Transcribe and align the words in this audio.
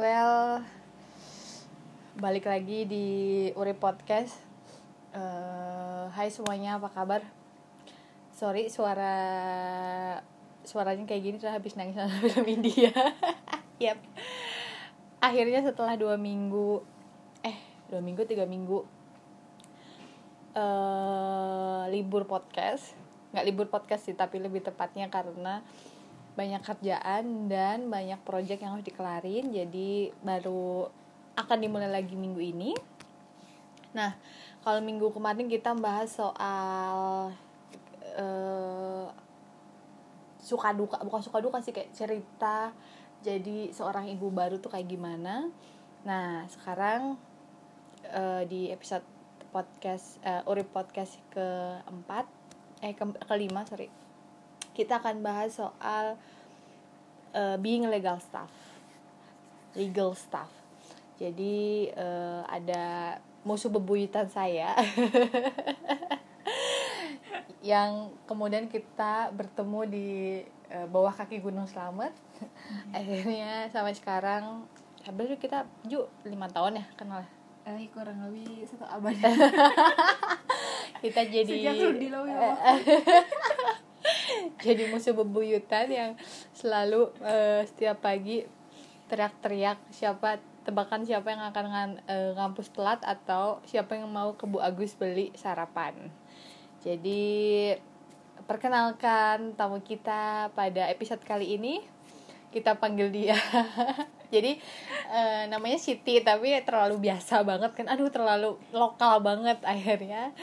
Well, 0.00 0.64
balik 2.16 2.48
lagi 2.48 2.88
di 2.88 3.06
Uri 3.52 3.76
Podcast. 3.76 4.32
Eh, 5.12 6.04
hai 6.16 6.32
semuanya, 6.32 6.80
apa 6.80 6.88
kabar? 6.88 7.20
Sorry, 8.32 8.72
suara 8.72 9.12
suaranya 10.64 11.04
kayak 11.04 11.20
gini 11.20 11.36
udah 11.36 11.52
habis 11.52 11.76
nangis 11.76 12.00
sama 12.00 12.16
film 12.24 12.48
India. 12.48 12.88
yep. 13.84 14.00
Akhirnya 15.20 15.60
setelah 15.60 16.00
dua 16.00 16.16
minggu, 16.16 16.80
eh 17.44 17.60
dua 17.92 18.00
minggu 18.00 18.24
tiga 18.24 18.48
minggu 18.48 18.80
eh 20.56 21.82
libur 21.92 22.24
podcast, 22.24 22.96
nggak 23.36 23.44
libur 23.44 23.68
podcast 23.68 24.08
sih, 24.08 24.16
tapi 24.16 24.40
lebih 24.40 24.64
tepatnya 24.64 25.12
karena 25.12 25.60
banyak 26.34 26.62
kerjaan 26.62 27.50
dan 27.50 27.90
banyak 27.90 28.18
project 28.22 28.62
yang 28.62 28.78
harus 28.78 28.86
dikelarin 28.86 29.50
jadi 29.50 30.14
baru 30.22 30.86
akan 31.34 31.58
dimulai 31.58 31.90
lagi 31.90 32.14
minggu 32.14 32.40
ini. 32.40 32.72
Nah 33.96 34.14
kalau 34.62 34.78
minggu 34.84 35.10
kemarin 35.10 35.50
kita 35.50 35.74
bahas 35.74 36.14
soal 36.14 37.30
eh, 38.14 39.06
suka 40.40 40.72
duka 40.72 41.02
bukan 41.02 41.20
suka 41.22 41.38
duka 41.42 41.58
sih 41.60 41.74
kayak 41.74 41.92
cerita 41.92 42.72
jadi 43.20 43.68
seorang 43.74 44.08
ibu 44.08 44.32
baru 44.32 44.62
tuh 44.62 44.72
kayak 44.72 44.88
gimana. 44.88 45.50
Nah 46.06 46.46
sekarang 46.48 47.18
eh, 48.06 48.42
di 48.46 48.70
episode 48.70 49.04
podcast 49.50 50.22
eh, 50.22 50.46
Urip 50.46 50.70
podcast 50.70 51.18
keempat 51.34 52.24
eh 52.80 52.96
ke 52.96 53.04
kelima 53.28 53.66
sorry 53.68 53.99
kita 54.80 54.96
akan 54.96 55.20
bahas 55.20 55.60
soal 55.60 56.16
uh, 57.36 57.56
being 57.60 57.84
legal 57.84 58.16
staff, 58.16 58.48
legal 59.76 60.16
staff. 60.16 60.48
Jadi 61.20 61.92
uh, 61.92 62.48
ada 62.48 63.20
musuh 63.44 63.68
bebuyutan 63.68 64.24
saya 64.32 64.72
yang 67.60 68.08
kemudian 68.24 68.72
kita 68.72 69.28
bertemu 69.36 69.80
di 69.84 70.08
uh, 70.72 70.88
bawah 70.88 71.12
kaki 71.12 71.44
Gunung 71.44 71.68
Slamet. 71.68 72.16
Akhirnya 72.96 73.68
sampai 73.68 73.92
sekarang, 73.92 74.64
hampir 75.04 75.28
kita 75.36 75.68
ju 75.84 76.08
lima 76.24 76.48
tahun 76.48 76.80
ya 76.80 76.86
kenal. 76.96 77.20
Eh 77.68 77.84
kurang 77.92 78.24
lebih 78.24 78.64
satu 78.64 78.88
abad 78.88 79.12
Kita 81.04 81.24
jadi 81.24 81.48
Sejak 81.48 81.74
ya, 81.80 81.88
jadi 84.66 84.92
musuh 84.92 85.16
bebuyutan 85.16 85.88
yang 85.88 86.10
selalu 86.52 87.10
eh, 87.24 87.64
setiap 87.64 88.04
pagi 88.04 88.44
teriak-teriak 89.10 89.78
siapa 89.90 90.38
tebakan 90.62 91.02
siapa 91.02 91.32
yang 91.32 91.42
akan 91.50 91.64
ngan, 91.66 91.90
eh, 92.06 92.30
ngampus 92.36 92.70
telat 92.70 93.00
atau 93.02 93.58
siapa 93.66 93.96
yang 93.96 94.06
mau 94.12 94.36
ke 94.36 94.44
Bu 94.44 94.60
Agus 94.60 94.94
beli 94.94 95.32
sarapan. 95.34 96.12
Jadi 96.80 97.74
perkenalkan 98.44 99.56
tamu 99.56 99.80
kita 99.84 100.52
pada 100.54 100.88
episode 100.88 101.20
kali 101.24 101.56
ini 101.58 101.82
kita 102.50 102.76
panggil 102.76 103.08
dia. 103.10 103.38
Jadi 104.34 104.58
eh, 105.10 105.42
namanya 105.50 105.78
Siti 105.78 106.22
tapi 106.22 106.54
terlalu 106.62 107.10
biasa 107.10 107.42
banget 107.42 107.74
kan. 107.74 107.86
Aduh 107.90 108.10
terlalu 108.10 108.58
lokal 108.70 109.22
banget 109.22 109.58
akhirnya. 109.66 110.34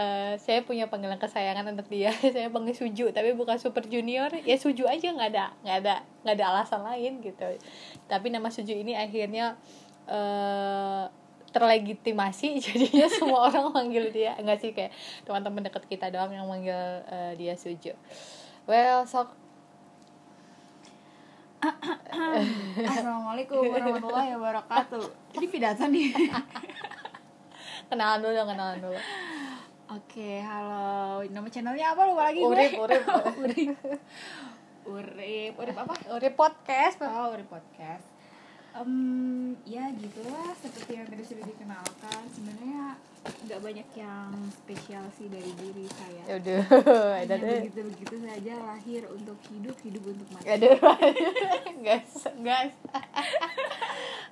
Eh, 0.00 0.34
saya 0.40 0.64
punya 0.64 0.88
panggilan 0.88 1.20
kesayangan 1.20 1.76
untuk 1.76 1.92
dia. 1.92 2.08
Saya 2.34 2.48
panggil 2.48 2.72
Suju 2.72 3.12
tapi 3.12 3.36
bukan 3.36 3.60
Super 3.60 3.84
Junior. 3.84 4.32
Ya 4.48 4.56
Suju 4.56 4.88
aja 4.88 5.12
nggak 5.12 5.30
ada 5.36 5.52
nggak 5.60 5.76
ada 5.84 5.94
nggak 6.24 6.34
ada 6.40 6.44
alasan 6.56 6.80
lain 6.88 7.20
gitu. 7.20 7.44
Tapi 8.08 8.32
nama 8.32 8.48
Suju 8.48 8.72
ini 8.72 8.96
akhirnya 8.96 9.60
eh 10.08 11.04
terlegitimasi. 11.52 12.56
Jadinya 12.64 13.06
semua 13.12 13.44
orang 13.52 13.68
manggil 13.76 14.08
dia. 14.08 14.40
Enggak 14.40 14.64
sih 14.64 14.72
kayak 14.72 14.96
teman-teman 15.28 15.68
dekat 15.68 15.84
kita 15.84 16.08
doang 16.08 16.32
yang 16.32 16.48
manggil 16.48 17.04
eh, 17.04 17.36
dia 17.36 17.52
Suju. 17.60 17.92
Well 18.64 19.04
sok 19.04 19.36
Assalamualaikum 22.88 23.68
warahmatullahi 23.68 24.32
wabarakatuh. 24.32 25.36
Ini 25.36 25.46
pidato 25.52 25.84
nih. 25.92 26.08
Kenalan 27.92 28.24
dulu 28.24 28.32
dong, 28.32 28.48
kenalan 28.48 28.80
dulu 28.80 29.00
Oke, 29.90 30.38
halo. 30.40 31.26
Nama 31.26 31.48
channelnya 31.50 31.86
apa? 31.92 32.06
Lupa 32.06 32.30
lagi 32.30 32.40
urip 32.40 32.70
gue. 32.70 32.78
Urip 32.78 33.02
Urip. 33.42 33.76
Urip, 34.86 35.52
Urip. 35.58 35.76
Apa? 35.76 35.94
urip 36.14 36.34
podcast. 36.34 37.02
Oh, 37.02 37.34
Urip 37.34 37.50
Podcast. 37.50 38.06
Em, 38.70 39.58
Ya 39.66 39.90
gitulah, 39.90 40.54
seperti 40.54 40.94
yang 40.94 41.06
tadi 41.10 41.26
sudah 41.26 41.42
dikenalkan 41.42 42.22
Sebenarnya 42.30 42.94
nggak 43.20 43.60
banyak 43.60 43.88
yang 43.98 44.30
spesial 44.48 45.04
sih 45.12 45.26
dari 45.26 45.50
diri 45.58 45.84
saya. 45.90 46.22
Ya 46.24 46.34
udah 46.38 46.62
ada 47.20 47.34
Hanya 47.34 47.36
deh. 47.36 47.58
begitu-begitu 47.66 48.14
saja 48.22 48.54
lahir 48.62 49.02
untuk 49.10 49.36
hidup, 49.50 49.76
hidup 49.82 50.02
untuk 50.06 50.28
mati. 50.30 50.46
Ada. 50.48 50.70
Gas 51.86 52.10
gas 52.46 52.72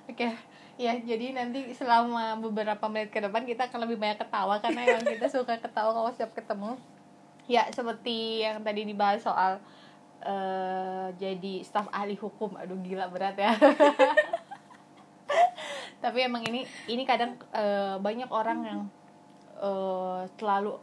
oke 0.07 0.29
ya 0.79 0.95
jadi 0.95 1.35
nanti 1.35 1.75
selama 1.75 2.39
beberapa 2.39 2.87
menit 2.87 3.11
ke 3.11 3.19
depan 3.19 3.43
kita 3.43 3.67
akan 3.67 3.83
lebih 3.83 3.99
banyak 3.99 4.15
ketawa 4.15 4.63
karena 4.63 4.87
emang 4.87 5.03
kita 5.03 5.27
suka 5.35 5.59
ketawa 5.59 5.91
kalau 5.91 6.07
setiap 6.15 6.31
ketemu. 6.31 6.79
Ya 7.51 7.67
seperti 7.75 8.47
yang 8.47 8.63
tadi 8.63 8.87
dibahas 8.87 9.19
soal 9.19 9.59
eh 10.23 11.11
jadi 11.19 11.67
staf 11.67 11.91
ahli 11.91 12.15
hukum. 12.15 12.55
Aduh 12.55 12.79
gila 12.79 13.11
berat 13.11 13.35
ya. 13.35 13.51
Tapi 16.03 16.19
emang 16.23 16.47
ini 16.47 16.63
ini 16.87 17.03
kadang 17.03 17.35
eh, 17.51 17.99
banyak 17.99 18.31
orang 18.31 18.59
yang 18.63 18.79
eh, 19.59 20.23
selalu 20.39 20.79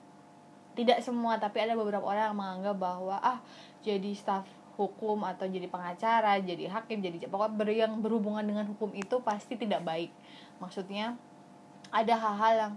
tidak 0.77 1.01
semua 1.01 1.41
tapi 1.41 1.65
ada 1.65 1.73
beberapa 1.73 2.05
orang 2.05 2.31
yang 2.31 2.37
menganggap 2.37 2.77
bahwa 2.77 3.17
ah 3.25 3.41
jadi 3.81 4.13
staf 4.13 4.45
hukum 4.77 5.25
atau 5.25 5.49
jadi 5.49 5.67
pengacara 5.73 6.37
jadi 6.39 6.69
hakim 6.69 7.01
jadi 7.01 7.25
pokoknya 7.33 7.53
ber, 7.57 7.69
yang 7.73 7.97
berhubungan 8.05 8.45
dengan 8.45 8.69
hukum 8.69 8.93
itu 8.93 9.17
pasti 9.25 9.57
tidak 9.57 9.83
baik. 9.83 10.13
Maksudnya 10.61 11.17
ada 11.91 12.15
hal-hal 12.15 12.53
yang 12.55 12.73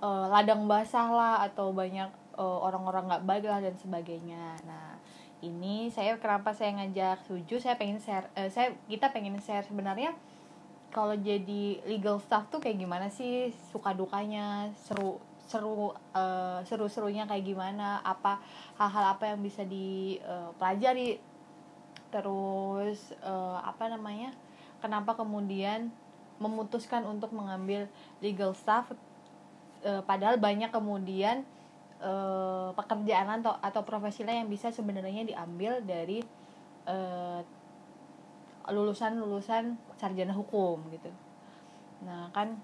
eh, 0.00 0.26
ladang 0.32 0.64
basah 0.64 1.08
lah 1.12 1.34
atau 1.44 1.70
banyak 1.76 2.08
eh, 2.40 2.58
orang-orang 2.64 3.12
nggak 3.12 3.24
baik 3.28 3.44
lah 3.46 3.60
dan 3.60 3.76
sebagainya. 3.76 4.56
Nah 4.64 4.96
ini 5.42 5.90
saya 5.90 6.16
kenapa 6.16 6.54
saya 6.56 6.72
ngajak 6.78 7.26
Suju? 7.26 7.58
Saya 7.60 7.76
pengen 7.76 8.00
share 8.00 8.30
eh, 8.38 8.48
saya 8.48 8.72
kita 8.88 9.12
pengen 9.12 9.36
share 9.42 9.66
sebenarnya 9.66 10.16
kalau 10.92 11.16
jadi 11.16 11.80
legal 11.88 12.20
staff 12.20 12.48
tuh 12.48 12.60
kayak 12.62 12.80
gimana 12.80 13.12
sih? 13.12 13.52
Suka 13.72 13.92
dukanya 13.92 14.72
seru 14.78 15.20
seru 15.50 15.92
eh, 16.14 16.60
seru 16.64 16.86
serunya 16.88 17.26
kayak 17.26 17.44
gimana? 17.44 18.00
Apa 18.06 18.40
hal-hal 18.80 19.18
apa 19.18 19.34
yang 19.34 19.42
bisa 19.42 19.66
dipelajari 19.66 21.31
terus 22.12 23.16
eh, 23.24 23.58
apa 23.64 23.88
namanya 23.88 24.36
kenapa 24.84 25.16
kemudian 25.16 25.88
memutuskan 26.36 27.08
untuk 27.08 27.32
mengambil 27.32 27.88
legal 28.20 28.52
staff 28.52 28.92
eh, 29.80 30.02
padahal 30.04 30.36
banyak 30.36 30.68
kemudian 30.68 31.42
eh, 31.98 32.68
pekerjaan 32.76 33.40
atau 33.40 33.56
atau 33.64 33.82
profesi 33.82 34.22
lain 34.22 34.44
yang 34.46 34.50
bisa 34.52 34.68
sebenarnya 34.68 35.24
diambil 35.24 35.80
dari 35.80 36.20
eh, 36.84 37.40
lulusan-lulusan 38.70 39.74
sarjana 39.98 40.30
hukum 40.30 40.78
gitu. 40.94 41.10
Nah, 42.06 42.30
kan 42.30 42.54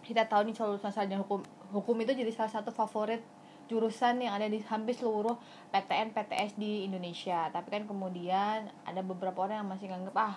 kita 0.00 0.24
tahu 0.24 0.48
nih 0.48 0.56
lulusan 0.56 0.88
sarjana 0.88 1.20
hukum 1.20 1.44
hukum 1.68 1.96
itu 2.00 2.16
jadi 2.16 2.32
salah 2.32 2.48
satu 2.48 2.72
favorit 2.72 3.20
jurusan 3.68 4.24
yang 4.24 4.34
ada 4.34 4.48
di 4.48 4.58
hampir 4.64 4.96
seluruh 4.96 5.36
PTN 5.70 6.16
PTS 6.16 6.56
di 6.56 6.88
Indonesia. 6.88 7.52
Tapi 7.52 7.68
kan 7.68 7.84
kemudian 7.84 8.72
ada 8.88 9.00
beberapa 9.04 9.44
orang 9.44 9.62
yang 9.64 9.70
masih 9.70 9.86
nganggep 9.92 10.16
ah 10.16 10.34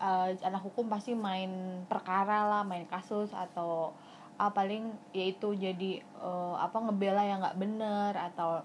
eh, 0.00 0.30
anak 0.44 0.62
hukum 0.62 0.92
pasti 0.92 1.16
main 1.16 1.82
perkara 1.88 2.44
lah, 2.46 2.62
main 2.62 2.84
kasus 2.86 3.32
atau 3.32 3.96
ah 4.36 4.52
paling 4.52 4.92
yaitu 5.16 5.56
jadi 5.56 6.04
eh, 6.04 6.54
apa 6.60 6.76
ngebela 6.76 7.24
yang 7.24 7.40
nggak 7.40 7.56
bener 7.56 8.12
atau 8.12 8.60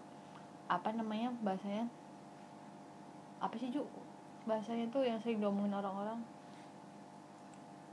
apa 0.67 0.89
namanya 0.91 1.31
bahasanya 1.43 1.87
apa 3.39 3.55
sih 3.59 3.71
Ju 3.71 3.83
bahasanya 4.47 4.87
tuh 4.91 5.03
yang 5.03 5.19
sering 5.19 5.39
diomongin 5.43 5.75
orang-orang 5.75 6.19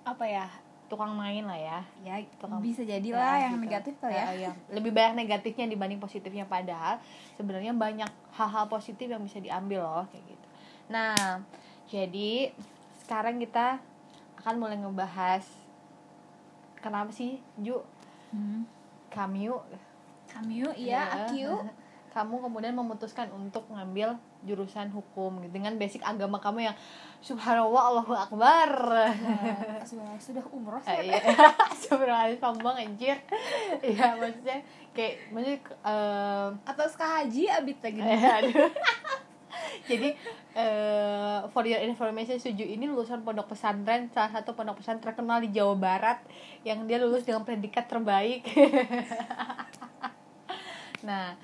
Apa 0.09 0.25
ya? 0.25 0.49
Tukang 0.89 1.13
main 1.13 1.45
lah 1.45 1.55
ya. 1.55 1.79
Ya 2.03 2.17
Tukang- 2.37 2.59
bisa 2.59 2.81
Ya, 2.81 2.97
jadilah 2.97 3.35
yang 3.39 3.55
gitu. 3.55 3.65
negatif 3.65 3.95
kali 3.99 4.13
ya. 4.13 4.27
Yang 4.43 4.57
lebih 4.71 4.91
banyak 4.91 5.15
negatifnya 5.19 5.67
dibanding 5.67 5.97
positifnya 5.99 6.45
padahal 6.45 6.97
sebenarnya 7.37 7.73
banyak 7.73 8.09
hal-hal 8.33 8.67
positif 8.67 9.05
yang 9.05 9.21
bisa 9.21 9.39
diambil 9.39 9.81
loh 9.81 10.05
kayak 10.09 10.25
gitu. 10.27 10.47
Nah 10.89 11.45
jadi 11.87 12.53
sekarang 13.01 13.37
kita 13.37 13.81
akan 14.39 14.55
mulai 14.57 14.77
ngebahas 14.77 15.45
kenapa 16.79 17.11
sih 17.11 17.37
Ju? 17.57 17.81
Hmm. 18.31 18.65
Kamyu 19.09 19.57
Kamyu, 20.27 20.69
Ya. 20.73 21.09
iya, 21.09 21.25
Akyu 21.25 21.53
kamu 22.15 22.41
kemudian 22.43 22.73
memutuskan 22.73 23.29
untuk 23.31 23.65
ngambil 23.69 24.17
jurusan 24.47 24.95
hukum 24.95 25.43
gitu, 25.43 25.59
dengan 25.59 25.75
basic 25.75 25.99
agama 26.07 26.39
kamu 26.39 26.71
yang 26.71 26.77
subhanallah 27.19 27.83
Allahu 27.95 28.15
akbar. 28.15 28.71
Nah, 29.19 29.83
sudah 29.83 30.15
sudah 30.23 30.45
umroh. 30.55 30.79
Sih 30.83 31.11
iya. 31.11 31.19
Sebenarnya 31.83 32.39
sombong 32.39 32.79
anjir. 32.79 33.19
Iya 33.83 34.15
maksudnya 34.15 34.63
kayak 34.95 35.31
maksudnya 35.35 35.59
eh, 35.87 36.49
atau 36.63 36.87
haji 36.87 37.43
abit 37.51 37.79
lagi. 37.83 38.01
Aduh. 38.39 38.71
Jadi 39.89 40.15
eh, 40.55 41.39
for 41.51 41.65
your 41.67 41.83
information 41.83 42.39
Suju 42.39 42.63
ini 42.63 42.87
lulusan 42.87 43.25
pondok 43.25 43.57
pesantren 43.57 44.13
salah 44.13 44.39
satu 44.39 44.55
pondok 44.55 44.79
pesantren 44.79 45.13
terkenal 45.13 45.43
di 45.43 45.51
Jawa 45.51 45.75
Barat 45.75 46.19
yang 46.63 46.85
dia 46.87 47.01
lulus 47.01 47.25
dengan 47.25 47.43
predikat 47.43 47.89
terbaik. 47.89 48.45
nah, 51.09 51.35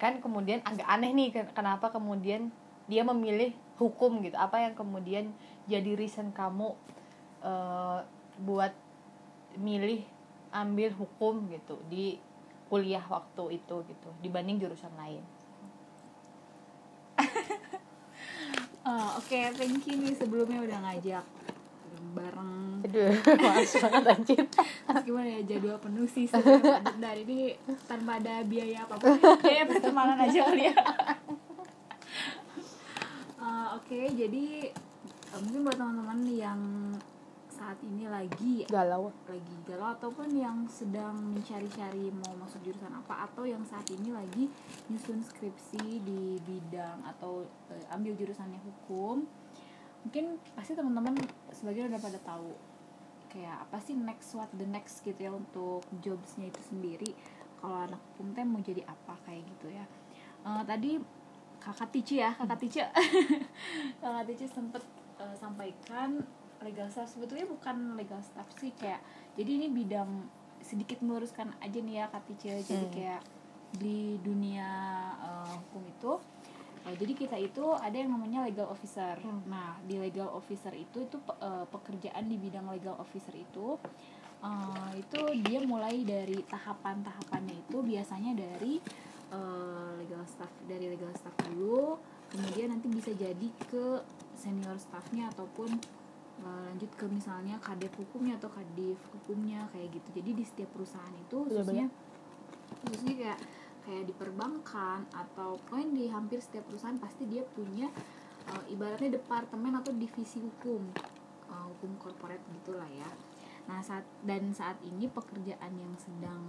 kan 0.00 0.18
kemudian 0.24 0.64
agak 0.64 0.88
aneh 0.88 1.12
nih 1.12 1.28
ken- 1.28 1.52
kenapa 1.52 1.92
kemudian 1.92 2.48
dia 2.88 3.04
memilih 3.04 3.52
hukum 3.76 4.24
gitu. 4.24 4.34
Apa 4.40 4.64
yang 4.64 4.72
kemudian 4.72 5.30
jadi 5.68 5.92
reason 5.94 6.32
kamu 6.32 6.72
eh, 7.44 8.00
buat 8.40 8.72
milih 9.60 10.02
ambil 10.50 10.90
hukum 10.96 11.46
gitu 11.52 11.78
di 11.92 12.18
kuliah 12.72 13.02
waktu 13.06 13.60
itu 13.60 13.76
gitu 13.84 14.08
dibanding 14.24 14.56
jurusan 14.56 14.90
lain. 14.96 15.22
Oh, 18.80 19.20
oke 19.20 19.36
thank 19.60 19.84
you 19.84 20.00
nih 20.00 20.16
sebelumnya 20.16 20.64
udah 20.64 20.78
ngajak 20.80 21.20
bareng 22.14 22.50
Aduh, 22.80 23.12
malas 23.44 23.72
banget 23.76 24.04
anjir. 24.08 24.42
Terus 24.48 25.02
gimana 25.04 25.28
ya 25.28 25.40
jadwal 25.44 25.76
penuh 25.76 26.08
sih 26.08 26.24
sebenarnya 26.24 26.80
padat 26.80 26.96
dari 26.96 27.22
ini 27.28 27.38
tanpa 27.84 28.16
ada 28.16 28.40
biaya 28.42 28.88
apa 28.88 28.94
pun 28.96 29.20
biaya 29.44 29.64
pertemanan 29.68 30.16
aja 30.16 30.40
kali 30.48 30.72
ya 30.72 30.74
Eh, 33.40 33.66
oke 33.72 34.00
jadi 34.20 34.68
eh, 34.68 35.40
mungkin 35.40 35.64
buat 35.64 35.76
teman-teman 35.80 36.20
yang 36.28 36.60
saat 37.48 37.76
ini 37.84 38.04
lagi 38.08 38.64
Galau. 38.68 39.12
lagi 39.28 39.56
galau 39.68 39.92
ataupun 39.92 40.32
yang 40.32 40.64
sedang 40.64 41.16
mencari-cari 41.36 42.08
mau 42.08 42.32
masuk 42.40 42.60
jurusan 42.64 42.88
apa 42.88 43.28
atau 43.28 43.44
yang 43.44 43.60
saat 43.68 43.84
ini 43.92 44.12
lagi 44.16 44.48
nyusun 44.88 45.20
skripsi 45.20 46.00
di 46.00 46.36
bidang 46.40 47.04
atau 47.04 47.44
eh, 47.72 47.84
ambil 47.96 48.12
jurusannya 48.16 48.60
hukum 48.60 49.24
mungkin 50.00 50.40
pasti 50.56 50.72
teman-teman 50.72 51.14
sebagian 51.52 51.92
udah 51.92 52.00
pada 52.00 52.18
tahu 52.24 52.50
kayak 53.30 53.62
apa 53.62 53.78
sih 53.78 53.94
next 53.94 54.34
what 54.34 54.50
the 54.58 54.66
next 54.66 55.06
gitu 55.06 55.14
ya 55.16 55.30
untuk 55.30 55.86
jobsnya 56.02 56.50
itu 56.50 56.60
sendiri. 56.66 57.10
Kalau 57.60 57.76
anak 57.86 58.00
hukum 58.12 58.32
teh 58.32 58.42
mau 58.42 58.58
jadi 58.58 58.82
apa 58.88 59.14
kayak 59.22 59.44
gitu 59.46 59.70
ya. 59.70 59.84
Eh, 60.42 60.62
tadi 60.66 60.98
kakak 61.60 61.92
Tici 61.92 62.18
ya 62.18 62.32
kakak 62.34 62.58
Tici. 62.58 62.80
Kakak 64.00 64.24
Tici 64.26 64.46
sempet 64.48 64.82
eh, 65.20 65.34
sampaikan 65.36 66.24
legal 66.60 66.88
staff. 66.88 67.12
Sebetulnya 67.12 67.46
bukan 67.46 67.94
legal 67.94 68.18
staff 68.24 68.48
sih 68.58 68.72
kayak 68.74 68.98
jadi 69.36 69.50
ini 69.60 69.68
bidang 69.70 70.26
sedikit 70.60 71.00
meluruskan 71.00 71.52
aja 71.60 71.78
nih 71.80 72.02
ya 72.02 72.06
kak 72.08 72.24
Tici. 72.26 72.48
Jadi 72.64 72.84
Hmm. 72.88 72.92
kayak 72.92 73.22
di 73.70 74.18
dunia 74.24 74.68
eh, 75.20 75.52
hukum 75.54 75.82
itu 75.86 76.12
eh, 76.86 76.94
jadi 76.96 77.12
kita 77.12 77.36
itu 77.36 77.64
ada 77.76 77.92
yang 77.92 78.10
namanya 78.14 78.46
legal 78.46 78.68
officer. 78.72 79.18
Hmm. 79.20 79.42
nah 79.48 79.76
di 79.84 80.00
legal 80.00 80.30
officer 80.32 80.72
itu 80.72 81.04
itu 81.04 81.16
pe- 81.20 81.38
eh, 81.40 81.66
pekerjaan 81.68 82.24
di 82.28 82.36
bidang 82.40 82.66
legal 82.72 82.96
officer 82.96 83.32
itu 83.36 83.76
eh, 84.40 84.92
itu 84.96 85.20
dia 85.44 85.60
mulai 85.64 86.00
dari 86.04 86.40
tahapan-tahapannya 86.48 87.54
itu 87.68 87.76
biasanya 87.84 88.32
dari 88.32 88.80
eh, 89.30 89.90
legal 90.00 90.24
staff 90.24 90.50
dari 90.64 90.88
legal 90.88 91.12
staff 91.16 91.36
dulu 91.52 92.00
kemudian 92.30 92.70
nanti 92.70 92.86
bisa 92.86 93.10
jadi 93.10 93.48
ke 93.66 94.00
senior 94.38 94.78
staffnya 94.80 95.28
ataupun 95.34 95.68
eh, 96.40 96.60
lanjut 96.72 96.90
ke 96.96 97.04
misalnya 97.10 97.60
kadep 97.60 97.92
hukumnya 98.00 98.40
atau 98.40 98.48
kadif 98.48 98.96
hukumnya 99.12 99.68
kayak 99.74 99.92
gitu. 99.92 100.08
Jadi 100.22 100.30
di 100.32 100.44
setiap 100.46 100.70
perusahaan 100.72 101.12
itu 101.12 101.36
khususnya 101.44 101.86
khususnya 102.86 103.14
kayak 103.18 103.38
kayak 103.84 104.08
di 104.10 104.14
perbankan 104.14 105.06
atau 105.12 105.56
pokoknya 105.66 105.88
di 105.92 106.04
hampir 106.08 106.38
setiap 106.40 106.68
perusahaan 106.68 106.98
pasti 107.00 107.26
dia 107.26 107.42
punya 107.42 107.88
eh, 108.48 108.64
ibaratnya 108.72 109.16
departemen 109.18 109.78
atau 109.80 109.92
divisi 109.94 110.40
hukum 110.40 110.82
eh, 111.48 111.64
hukum 111.76 111.96
korporat 112.00 112.40
gitulah 112.52 112.88
ya 112.88 113.10
nah 113.68 113.78
saat 113.84 114.02
dan 114.26 114.50
saat 114.50 114.80
ini 114.82 115.06
pekerjaan 115.06 115.72
yang 115.76 115.94
sedang 116.00 116.42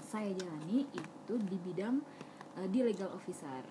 saya 0.00 0.30
jalani 0.36 0.86
itu 0.90 1.34
di 1.40 1.56
bidang 1.60 1.98
eh, 2.60 2.68
di 2.68 2.84
legal 2.84 3.10
officer 3.12 3.64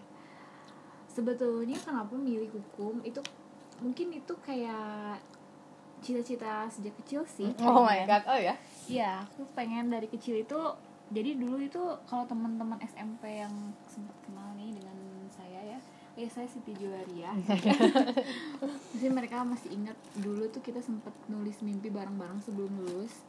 sebetulnya 1.09 1.77
kenapa 1.81 2.13
milih 2.15 2.49
hukum 2.53 3.01
itu 3.03 3.19
mungkin 3.79 4.11
itu 4.13 4.33
kayak 4.43 5.19
cita-cita 5.99 6.67
sejak 6.71 6.95
kecil 7.03 7.21
sih 7.27 7.51
Oh 7.59 7.83
my 7.83 8.07
god. 8.07 8.23
Oh 8.27 8.39
ya. 8.39 8.55
Iya, 8.87 9.27
aku 9.27 9.43
pengen 9.51 9.91
dari 9.91 10.07
kecil 10.07 10.39
itu 10.41 10.59
jadi 11.09 11.33
dulu 11.41 11.57
itu 11.57 11.81
kalau 12.05 12.29
teman-teman 12.29 12.77
SMP 12.85 13.41
yang 13.41 13.73
sempat 13.89 14.13
kenal 14.21 14.53
nih 14.53 14.69
dengan 14.77 14.97
saya 15.33 15.77
ya, 15.77 15.79
ya 16.13 16.29
saya 16.29 16.45
Siti 16.45 16.77
Juwaria. 16.77 17.33
Jadi 18.93 19.09
mereka 19.09 19.41
masih 19.41 19.73
ingat 19.73 19.97
dulu 20.21 20.45
tuh 20.53 20.61
kita 20.61 20.77
sempat 20.85 21.13
nulis 21.25 21.57
mimpi 21.65 21.89
bareng-bareng 21.89 22.45
sebelum 22.45 22.69
lulus. 22.85 23.25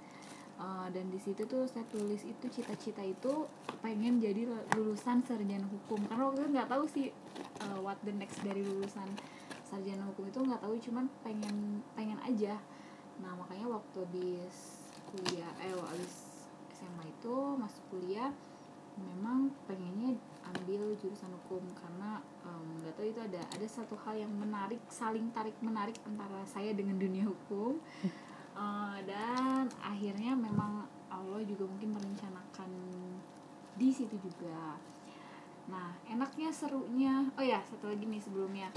Uh, 0.61 0.93
dan 0.93 1.09
di 1.09 1.17
situ 1.17 1.49
tuh 1.49 1.65
saya 1.65 1.88
tulis 1.88 2.21
itu 2.21 2.47
cita-cita 2.53 3.00
itu 3.00 3.49
pengen 3.81 4.21
jadi 4.21 4.44
lulusan 4.76 5.25
sarjana 5.25 5.65
hukum 5.65 6.05
karena 6.05 6.29
waktu 6.29 6.44
itu 6.44 6.50
nggak 6.53 6.69
tahu 6.69 6.85
sih 6.85 7.09
uh, 7.65 7.81
what 7.81 7.97
the 8.05 8.12
next 8.12 8.44
dari 8.44 8.61
lulusan 8.61 9.09
sarjana 9.65 10.05
hukum 10.12 10.29
itu 10.29 10.37
nggak 10.37 10.61
tahu 10.61 10.76
cuman 10.76 11.09
pengen 11.25 11.81
pengen 11.97 12.21
aja 12.29 12.61
nah 13.25 13.33
makanya 13.41 13.73
waktu 13.73 14.05
habis 14.05 14.85
kuliah 15.09 15.49
eh 15.65 15.73
habis 15.73 16.30
SMA 16.81 17.05
itu 17.12 17.37
masuk 17.61 17.85
kuliah 17.93 18.32
memang 18.97 19.53
pengennya 19.69 20.17
ambil 20.56 20.97
jurusan 20.97 21.29
hukum. 21.44 21.61
Karena 21.77 22.25
nggak 22.81 22.97
tahu 22.97 23.06
itu 23.12 23.21
ada 23.21 23.41
ada 23.44 23.67
satu 23.69 23.93
hal 24.09 24.17
yang 24.17 24.32
menarik 24.32 24.81
saling 24.88 25.29
tarik 25.37 25.55
menarik 25.61 26.00
antara 26.09 26.41
saya 26.49 26.73
dengan 26.73 26.97
dunia 26.97 27.29
hukum. 27.29 27.77
Eh, 28.61 28.99
dan 29.09 29.71
akhirnya 29.81 30.37
memang 30.37 30.85
Allah 31.09 31.41
juga 31.49 31.65
mungkin 31.65 31.97
merencanakan 31.97 32.71
di 33.79 33.88
situ 33.88 34.21
juga. 34.21 34.76
Nah 35.71 35.97
enaknya 36.05 36.53
serunya 36.53 37.25
oh 37.38 37.44
ya 37.47 37.62
satu 37.65 37.88
lagi 37.88 38.05
nih 38.05 38.21
sebelumnya 38.21 38.69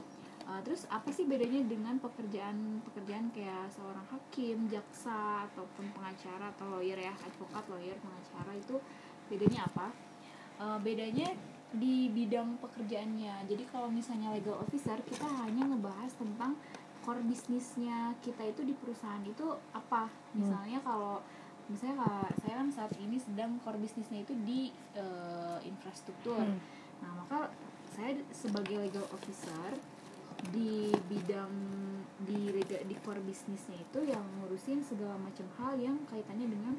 Uh, 0.44 0.60
terus 0.60 0.84
apa 0.92 1.08
sih 1.08 1.24
bedanya 1.24 1.64
dengan 1.64 1.96
pekerjaan 2.04 2.84
pekerjaan 2.84 3.32
kayak 3.32 3.72
seorang 3.72 4.04
hakim, 4.12 4.68
jaksa 4.68 5.48
ataupun 5.48 5.88
pengacara 5.96 6.52
atau 6.52 6.68
lawyer 6.68 7.00
ya, 7.00 7.16
advokat, 7.16 7.64
lawyer, 7.72 7.96
pengacara 8.04 8.52
itu 8.52 8.76
bedanya 9.32 9.64
apa? 9.72 9.88
Uh, 10.60 10.78
bedanya 10.84 11.32
di 11.74 12.12
bidang 12.12 12.60
pekerjaannya. 12.60 13.50
Jadi 13.50 13.64
kalau 13.72 13.88
misalnya 13.90 14.36
legal 14.36 14.60
officer 14.60 15.00
kita 15.08 15.26
hanya 15.48 15.64
ngebahas 15.64 16.12
tentang 16.14 16.60
core 17.04 17.24
bisnisnya 17.24 18.16
kita 18.24 18.44
itu 18.48 18.62
di 18.64 18.76
perusahaan 18.76 19.24
itu 19.24 19.48
apa? 19.74 20.08
Misalnya 20.36 20.80
kalau 20.84 21.24
misalnya 21.72 22.04
kalau 22.04 22.24
saya 22.44 22.54
kan 22.60 22.70
saat 22.70 22.92
ini 23.00 23.16
sedang 23.16 23.56
core 23.64 23.80
bisnisnya 23.80 24.28
itu 24.28 24.36
di 24.44 24.76
uh, 25.00 25.58
infrastruktur. 25.64 26.44
Hmm. 26.44 26.60
Nah, 27.00 27.12
maka 27.24 27.52
saya 27.96 28.16
sebagai 28.32 28.80
legal 28.80 29.06
officer 29.12 29.76
di 30.52 30.92
bidang 31.08 31.54
di 32.24 32.52
di 32.64 32.96
core 33.04 33.24
bisnisnya 33.24 33.80
itu 33.80 34.00
yang 34.08 34.24
ngurusin 34.40 34.84
segala 34.84 35.16
macam 35.20 35.48
hal 35.60 35.76
yang 35.80 35.98
kaitannya 36.08 36.48
dengan 36.52 36.76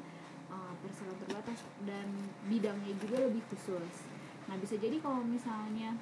uh, 0.49 0.73
perseroan 0.81 1.17
terbatas 1.21 1.59
dan 1.85 2.07
bidangnya 2.49 2.93
juga 3.01 3.25
lebih 3.25 3.41
khusus. 3.49 4.05
Nah, 4.45 4.55
bisa 4.61 4.77
jadi 4.77 5.01
kalau 5.01 5.25
misalnya 5.25 5.97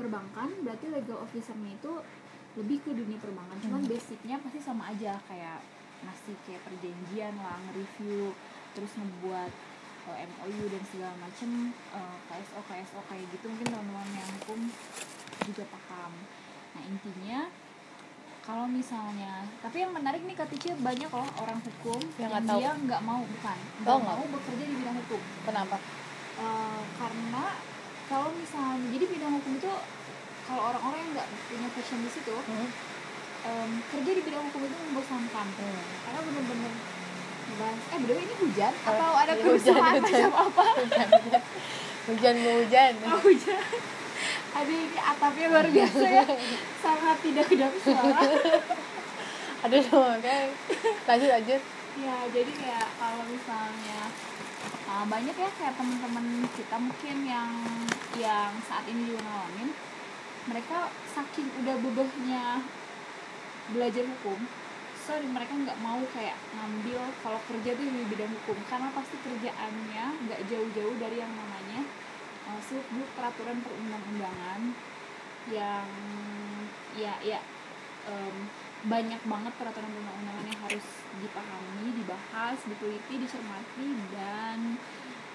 perbankan 0.00 0.48
berarti 0.64 0.88
legal 0.88 1.20
officernya 1.20 1.76
itu 1.76 1.92
lebih 2.56 2.82
ke 2.82 2.90
dunia 2.96 3.20
perbankan. 3.20 3.60
Cuman 3.60 3.84
basicnya 3.84 4.40
pasti 4.40 4.58
sama 4.58 4.90
aja 4.90 5.20
kayak 5.28 5.60
masih 6.00 6.32
kayak 6.48 6.64
perjanjian 6.64 7.36
lah, 7.36 7.60
nge-review, 7.68 8.32
terus 8.72 8.92
ngebuat 8.96 9.52
uh, 10.08 10.16
MOU 10.16 10.64
dan 10.72 10.82
segala 10.88 11.14
macem 11.20 11.76
uh, 11.92 12.16
KSO 12.32 12.60
KSO 12.64 13.00
kayak 13.06 13.24
gitu 13.36 13.46
mungkin 13.52 13.68
teman-teman 13.68 14.08
yang 14.16 14.30
hukum 14.40 14.60
juga 15.44 15.64
paham. 15.68 16.12
Nah 16.70 16.82
intinya 16.84 17.40
kalau 18.40 18.66
misalnya 18.66 19.32
tapi 19.60 19.76
yang 19.78 19.92
menarik 19.92 20.22
nih 20.22 20.34
Katice 20.34 20.72
banyak 20.76 21.06
loh 21.08 21.28
orang 21.36 21.60
hukum 21.60 22.00
Yang 22.16 22.32
yang, 22.32 22.46
dia 22.50 22.70
nggak 22.80 23.02
mau 23.02 23.20
bukan 23.22 23.58
Oh, 23.58 23.78
nggak 23.80 23.96
nggak. 24.00 24.16
mau 24.16 24.26
bekerja 24.32 24.64
di 24.64 24.74
bidang 24.74 24.96
hukum 24.96 25.20
Kenapa? 25.44 25.76
Eh, 26.36 26.80
karena 26.96 27.44
kalau 28.06 28.28
misalnya 28.32 28.80
jadi 28.88 29.04
bidang 29.06 29.32
hukum 29.34 29.52
itu 29.54 29.70
kalau 30.42 30.62
orang-orang 30.66 30.98
yang 30.98 31.10
nggak 31.12 31.28
punya 31.46 31.68
passion 31.70 32.00
di 32.00 32.10
situ 32.10 32.34
Hmm. 32.40 32.68
em, 33.40 33.70
kerja 33.86 34.10
di 34.10 34.22
bidang 34.22 34.44
hukum 34.44 34.60
itu 34.62 34.76
membosankan 34.82 35.46
Hmm. 35.52 35.82
karena 36.02 36.20
bener-bener 36.22 36.72
Ngebahas- 37.42 37.88
eh 37.88 37.98
bro 37.98 38.14
ini 38.14 38.34
hujan 38.36 38.72
Oh, 38.72 38.88
atau 38.88 39.10
ada 39.16 39.32
iya, 39.32 39.42
kerusuhan 39.42 39.92
macam 39.98 40.30
apa 40.40 40.64
hujan 42.06 42.34
hujan 42.34 42.34
hujan 42.36 42.92
oh, 43.04 43.18
hujan 43.26 43.62
aduh 44.50 44.76
ini 44.76 44.98
atapnya 44.98 45.46
luar 45.48 45.66
biasa 45.70 46.06
ya. 46.06 46.24
Sangat 46.82 47.16
tidak 47.22 47.46
kedap 47.48 47.72
suara 47.80 48.22
aduh 49.60 49.84
oke. 50.16 50.36
Lanjut 51.06 51.30
lanjut. 51.30 51.60
Ya 52.00 52.16
jadi 52.32 52.52
kayak 52.54 52.88
kalau 52.96 53.22
misalnya 53.28 54.00
uh, 54.90 55.04
banyak 55.06 55.36
ya 55.36 55.50
kayak 55.58 55.74
teman-teman 55.78 56.26
kita 56.54 56.76
mungkin 56.80 57.16
yang 57.26 57.50
yang 58.18 58.50
saat 58.66 58.84
ini 58.90 59.14
juga 59.14 59.22
ngalamin 59.22 59.70
mereka 60.48 60.88
saking 61.14 61.46
udah 61.62 61.76
bebehnya 61.78 62.64
belajar 63.70 64.02
hukum 64.02 64.40
sorry 64.98 65.26
mereka 65.26 65.54
nggak 65.54 65.78
mau 65.82 66.00
kayak 66.10 66.36
ngambil 66.54 67.00
kalau 67.22 67.40
kerja 67.46 67.70
tuh 67.74 67.86
di 67.86 68.04
bidang 68.10 68.30
hukum 68.30 68.58
karena 68.66 68.88
pasti 68.94 69.16
kerjaannya 69.22 70.04
nggak 70.26 70.40
jauh-jauh 70.50 70.96
dari 70.98 71.16
yang 71.22 71.32
namanya 71.34 71.86
seluk 72.58 73.10
peraturan 73.14 73.62
perundang-undangan 73.62 74.60
yang 75.50 75.86
ya 76.98 77.14
ya 77.22 77.40
em, 78.10 78.36
banyak 78.80 79.20
banget 79.28 79.52
peraturan 79.60 79.90
perundang-undangan 79.92 80.46
yang 80.48 80.60
harus 80.64 80.86
dipahami, 81.20 81.86
dibahas, 82.00 82.58
diteliti, 82.64 83.14
dicermati 83.20 83.88
dan 84.16 84.80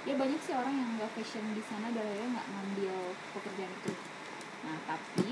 ya 0.06 0.14
banyak 0.18 0.38
sih 0.42 0.54
orang 0.54 0.74
yang 0.74 0.90
nggak 0.98 1.12
fashion 1.18 1.46
di 1.54 1.64
sana 1.66 1.90
dan 1.94 2.06
akhirnya 2.06 2.30
nggak 2.38 2.48
ngambil 2.54 2.96
pekerjaan 3.38 3.74
itu. 3.82 3.94
Nah 4.66 4.78
tapi 4.90 5.32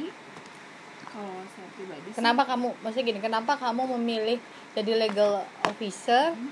kalau 1.09 1.45
saya 1.53 1.69
pribadi 1.77 2.09
sih, 2.09 2.17
kenapa 2.17 2.41
kamu 2.45 2.73
maksudnya 2.81 3.05
gini 3.05 3.21
kenapa 3.21 3.53
kamu 3.57 3.97
memilih 4.01 4.39
jadi 4.73 4.93
legal 4.97 5.45
officer 5.69 6.33
Hmm. 6.33 6.49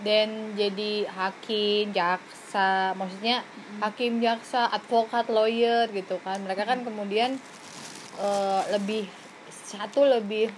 Dan 0.00 0.28
jadi 0.54 1.04
hakim 1.06 1.92
jaksa 1.92 2.92
maksudnya 2.92 3.44
hakim 3.78 4.18
jaksa 4.18 4.66
advokat 4.66 5.28
lawyer 5.28 5.86
gitu 5.88 6.16
kan 6.20 6.40
mereka 6.40 6.64
kan 6.64 6.80
kemudian 6.80 7.36
eh, 8.16 8.62
lebih 8.70 9.04
satu 9.48 10.02
lebih 10.02 10.48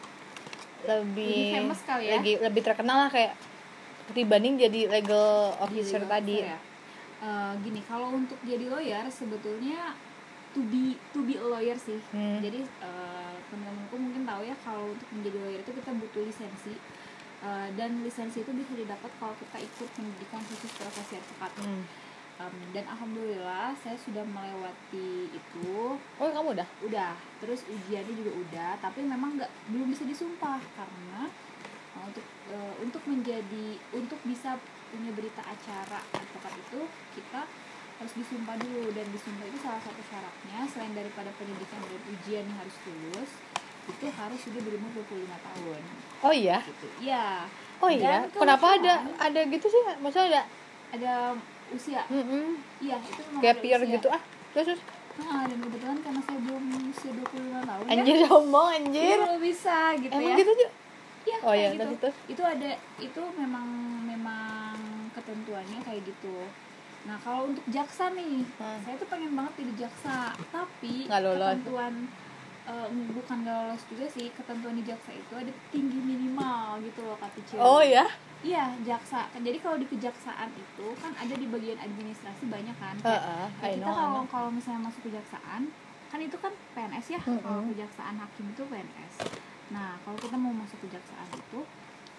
lebih 0.82 1.52
Lebih 1.52 1.54
famous 1.54 1.80
kali 1.82 2.04
ya? 2.06 2.18
lagi 2.18 2.32
lebih 2.38 2.62
terkenal 2.62 3.06
lah 3.06 3.11
kayak 3.11 3.34
dibanding 4.11 4.58
jadi 4.58 4.90
legal 4.90 5.54
officer 5.56 6.00
Jadi 6.00 6.11
tadi 6.11 6.37
ya. 6.42 6.58
Eh, 7.22 7.52
gini 7.62 7.80
kalau 7.82 8.11
untuk 8.12 8.34
jadi 8.42 8.66
lawyer 8.66 9.06
sebetulnya 9.06 9.94
to 10.52 10.61
be 10.66 10.99
to 11.11 11.22
be 11.22 11.34
a 11.34 11.44
lawyer 11.44 11.75
sih 11.75 12.02
Hmm. 12.11 12.38
jadi 12.38 12.61
eh, 12.62 13.32
teman-temanku 13.46 13.94
mungkin 13.94 14.22
tahu 14.22 14.42
ya 14.42 14.56
kalau 14.58 14.90
untuk 14.90 15.06
menjadi 15.11 15.38
lawyer 15.38 15.61
itu 15.61 15.72
kita 15.72 15.90
butuh 15.92 16.22
lisensi 16.22 16.75
Eh, 17.42 17.68
dan 17.75 18.06
lisensi 18.06 18.46
itu 18.46 18.54
bisa 18.54 18.70
didapat 18.78 19.11
kalau 19.18 19.34
kita 19.34 19.58
ikut 19.58 19.88
pendidikan 19.99 20.38
khusus 20.46 20.70
profesi 20.78 21.18
advokat 21.18 21.50
Hmm. 21.58 21.82
Em, 22.38 22.54
dan 22.70 22.87
alhamdulillah 22.87 23.75
saya 23.82 23.99
sudah 23.99 24.22
melewati 24.22 25.26
itu. 25.26 25.99
Oh 25.99 26.28
kamu 26.30 26.54
udah? 26.54 26.68
Udah. 26.87 27.18
Terus 27.42 27.66
ujiannya 27.66 28.14
juga 28.14 28.32
udah 28.38 28.70
tapi 28.78 29.02
memang 29.02 29.42
nggak 29.42 29.50
belum 29.75 29.90
bisa 29.90 30.06
disumpah 30.06 30.62
karena 30.78 31.26
uh, 31.99 32.04
untuk 32.06 32.25
uh, 32.54 32.75
untuk 32.78 33.02
menjadi 33.11 33.75
untuk 33.90 34.22
bisa 34.22 34.54
punya 34.94 35.11
berita 35.11 35.42
acara 35.42 35.99
advokat 36.14 36.54
itu 36.62 36.80
kita 37.18 37.42
harus 37.99 38.12
disumpah 38.22 38.54
dulu. 38.62 38.94
Dan 38.94 39.11
disumpah 39.11 39.50
itu 39.50 39.58
salah 39.58 39.82
satu 39.82 39.99
syaratnya 40.06 40.62
selain 40.70 40.94
daripada 40.94 41.34
pendidikan 41.34 41.82
dan 41.90 42.02
ujian 42.06 42.46
yang 42.46 42.58
harus 42.62 42.76
lulus 42.87 43.30
itu 43.85 44.05
harus 44.09 44.39
sudah 44.39 44.61
berumur 44.61 44.91
25 44.95 45.27
tahun. 45.27 45.81
Oh 46.21 46.33
iya? 46.33 46.59
Gitu. 46.62 46.87
Iya. 47.01 47.27
Oh 47.79 47.91
iya? 47.91 48.23
Dan 48.23 48.31
kenapa 48.31 48.67
ada 48.75 48.93
ada 49.19 49.41
gitu 49.43 49.67
sih 49.67 49.83
maksudnya 49.99 50.29
ada 50.29 50.43
ada 50.93 51.12
usia. 51.69 52.03
Mm 52.07 52.59
iya 52.79 52.97
itu 52.99 53.21
memang 53.27 53.43
gap 53.43 53.59
year 53.61 53.81
gitu. 53.83 54.07
Ah 54.07 54.23
terus 54.53 54.67
terus? 54.71 54.83
Ah, 55.21 55.45
dan 55.45 55.59
kebetulan 55.61 55.99
karena 56.01 56.21
saya 56.23 56.39
belum 56.41 56.62
usia 56.89 57.11
25 57.12 57.29
tahun 57.62 57.85
ya, 57.85 57.93
anjir 57.93 58.17
sombong 58.25 58.69
anjir. 58.73 59.19
belum 59.19 59.41
bisa 59.41 59.77
gitu 59.99 60.09
emang 60.11 60.31
ya. 60.31 60.37
gitu 60.39 60.53
juga 60.55 60.73
Iya, 61.23 61.39
Oh, 61.41 61.55
iya, 61.55 61.69
gitu. 61.71 61.87
itu? 61.87 62.09
Itu 62.35 62.43
ada 62.43 62.71
itu 62.99 63.23
memang 63.39 63.67
memang 64.03 64.75
ketentuannya 65.12 65.79
kayak 65.81 66.03
gitu. 66.03 66.35
Nah, 67.03 67.15
kalau 67.19 67.47
untuk 67.47 67.62
jaksa 67.69 68.11
nih, 68.11 68.43
Hmm. 68.59 68.79
saya 68.83 68.95
tuh 68.95 69.07
pengen 69.07 69.31
banget 69.33 69.55
jadi 69.57 69.87
jaksa, 69.87 70.35
tapi 70.51 71.07
Nggak 71.07 71.23
lolos. 71.23 71.47
ketentuan 71.55 71.95
eh, 72.64 72.87
bukan 73.11 73.37
gak 73.42 73.57
lolos 73.64 73.83
juga 73.87 74.07
sih, 74.07 74.31
ketentuan 74.31 74.75
di 74.75 74.83
jaksa 74.83 75.11
itu 75.11 75.33
ada 75.33 75.52
tinggi 75.69 75.99
minimal 75.99 76.78
gitu 76.81 77.00
loh 77.02 77.16
kata 77.16 77.40
Cil. 77.42 77.59
oh 77.59 77.81
ya 77.81 78.07
Iya, 78.42 78.75
jaksa. 78.83 79.31
Jadi 79.33 79.54
kalau 79.57 79.78
di 79.78 79.87
kejaksaan 79.87 80.50
itu 80.50 80.87
kan 80.99 81.14
ada 81.14 81.31
di 81.31 81.47
bagian 81.47 81.78
administrasi 81.78 82.50
banyak 82.50 82.75
kan. 82.75 82.99
Heeh, 82.99 83.47
Ya, 83.57 83.71
I 83.71 83.78
kita 83.78 83.87
kalau 83.87 84.26
kalau 84.26 84.50
misalnya 84.50 84.83
masuk 84.83 85.07
kejaksaan 85.07 85.71
kan 86.11 86.21
itu 86.21 86.37
kan 86.37 86.50
PNS 86.75 87.07
ya 87.09 87.21
Mm-mm. 87.23 87.38
kalau 87.38 87.62
kejaksaan 87.64 88.19
hakim 88.19 88.45
itu 88.47 88.62
PNS 88.66 89.14
nah 89.71 89.97
kalau 89.99 90.19
kita 90.19 90.37
mau 90.37 90.52
masuk 90.52 90.76
kejaksaan 90.83 91.25
itu 91.33 91.64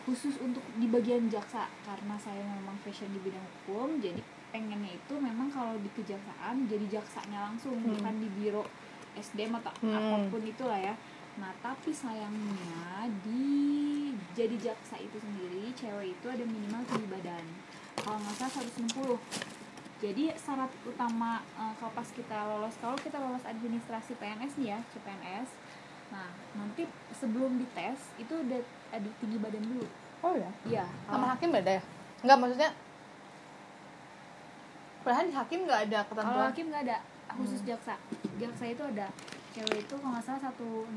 khusus 0.02 0.34
untuk 0.40 0.66
di 0.74 0.90
bagian 0.90 1.30
jaksa 1.30 1.70
karena 1.84 2.18
saya 2.18 2.42
memang 2.42 2.74
fashion 2.82 3.14
di 3.14 3.22
bidang 3.22 3.46
hukum 3.46 4.02
jadi 4.02 4.18
pengennya 4.50 4.98
itu 4.98 5.14
memang 5.14 5.46
kalau 5.48 5.78
di 5.78 5.92
kejaksaan 5.94 6.66
jadi 6.66 6.86
jaksanya 6.90 7.46
langsung 7.46 7.78
Hmm. 7.78 7.94
bukan 7.94 8.16
di 8.18 8.30
biro 8.34 8.66
SDM 9.16 9.54
atau 9.56 9.72
Hmm. 9.80 9.94
apa 9.94 10.16
pun 10.28 10.42
itulah 10.42 10.78
ya. 10.78 10.96
Nah 11.34 11.52
tapi 11.60 11.90
sayangnya 11.90 12.78
di 13.22 13.44
jadi 14.32 14.56
jaksa 14.56 14.98
itu 14.98 15.18
sendiri 15.18 15.70
cewek 15.72 16.14
itu 16.14 16.26
ada 16.28 16.44
minimal 16.44 16.82
tinggi 16.86 17.08
badan. 17.08 17.46
Kalau 17.96 18.18
nggak 18.18 18.36
salah 18.36 18.54
160 18.60 19.18
jadi 19.98 20.36
syarat 20.36 20.68
utama 20.84 21.40
eh, 21.54 21.74
kalau 21.74 21.92
pas 21.92 22.06
kita 22.06 22.36
lolos 22.46 22.76
kalau 22.78 22.98
kita 22.98 23.16
lolos 23.18 23.42
administrasi 23.44 24.14
PNS 24.14 24.58
nih 24.58 24.68
ya 24.70 24.80
CPNS 24.90 25.50
nah 26.12 26.28
nanti 26.54 26.84
sebelum 27.12 27.56
dites 27.56 28.12
itu 28.18 28.30
udah 28.30 28.60
ada 28.92 29.10
tinggi 29.18 29.38
badan 29.38 29.64
dulu. 29.64 29.88
Oh 30.22 30.36
ya? 30.36 30.52
Iya 30.64 30.86
sama 31.04 31.16
kalau- 31.18 31.32
hakim 31.32 31.50
beda 31.50 31.72
ya? 31.72 31.84
Nggak 32.22 32.38
maksudnya 32.38 32.70
perlahan 35.02 35.26
di 35.26 35.34
hakim 35.34 35.60
nggak 35.64 35.82
ada 35.84 36.00
kalau 36.00 36.10
ketentuan 36.14 36.48
hakim 36.48 36.66
nggak 36.68 36.84
ada 36.84 36.98
khusus 37.36 37.62
jaksa 37.62 37.96
jaksa 38.36 38.66
itu 38.66 38.84
ada 38.84 39.08
cewek 39.52 39.82
itu 39.82 39.94
kalau 39.94 40.12
nggak 40.12 40.24
salah 40.24 40.42
160 40.50 40.90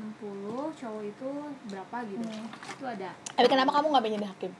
cowok 0.73 1.03
itu 1.03 1.29
berapa 1.67 1.97
gitu 2.05 2.25
Hmm. 2.25 2.45
itu 2.47 2.85
ada 2.85 3.11
tapi 3.29 3.47
kenapa 3.47 3.71
kamu 3.71 3.85
nggak 3.89 4.03
pengen 4.03 4.19
jadi 4.19 4.29
hakim 4.29 4.53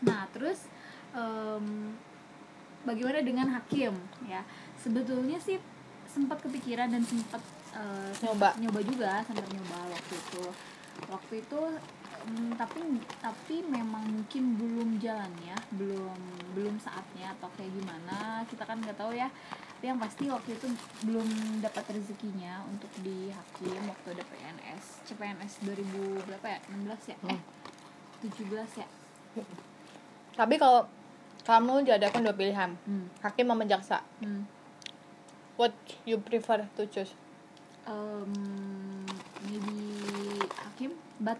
Nah, 0.00 0.26
terus 0.28 0.66
em, 1.12 1.94
bagaimana 2.82 3.20
dengan 3.20 3.46
hakim 3.48 3.94
ya? 4.24 4.42
Sebetulnya 4.76 5.38
sih 5.38 5.58
sempat 6.04 6.38
kepikiran 6.40 6.88
dan 6.88 7.02
sempat 7.02 7.38
eh, 7.70 8.10
Nyoba. 8.20 8.50
sempat 8.50 8.54
nyoba 8.58 8.80
juga, 8.82 9.12
sempat 9.22 9.46
nyoba 9.46 9.78
waktu 9.88 10.14
itu. 10.16 10.44
Waktu 11.06 11.32
itu 11.38 11.60
em, 12.24 12.50
tapi 12.54 12.78
tapi 13.18 13.56
memang 13.62 14.02
mungkin 14.08 14.44
belum 14.56 14.88
jalannya, 14.98 15.54
belum 15.72 16.18
belum 16.54 16.74
saatnya 16.78 17.30
atau 17.32 17.46
kayak 17.54 17.70
gimana, 17.70 18.18
kita 18.46 18.62
kan 18.64 18.82
nggak 18.82 18.98
tahu 18.98 19.14
ya. 19.14 19.30
Tapi 19.78 19.86
yang 19.86 20.02
pasti 20.02 20.26
waktu 20.26 20.50
itu 20.52 20.66
belum 21.02 21.28
dapat 21.62 21.86
rezekinya 21.88 22.66
untuk 22.66 22.90
di 22.98 23.30
hakim 23.30 23.78
waktu 23.86 24.10
ada 24.10 24.26
PNS, 24.26 25.06
CPNS 25.06 25.62
2000 25.62 26.26
berapa 26.26 26.46
ya? 26.48 26.58
16 26.68 26.98
ya? 27.06 27.16
Eh, 27.30 27.40
17 28.20 28.50
ya? 28.76 28.86
tapi 30.34 30.54
kalau 30.54 30.82
kamu 31.42 31.82
diadakan 31.84 32.22
dua 32.22 32.34
pilihan 32.34 32.70
Hmm. 32.80 33.06
hakim 33.20 33.46
sama 33.46 33.62
jaksa 33.64 34.02
Hmm. 34.18 34.46
what 35.54 35.74
you 36.02 36.14
prefer 36.16 36.66
to 36.72 36.86
choose 36.86 37.14
um, 37.84 38.30
maybe 39.42 39.78
hakim 40.56 40.90
but 41.18 41.38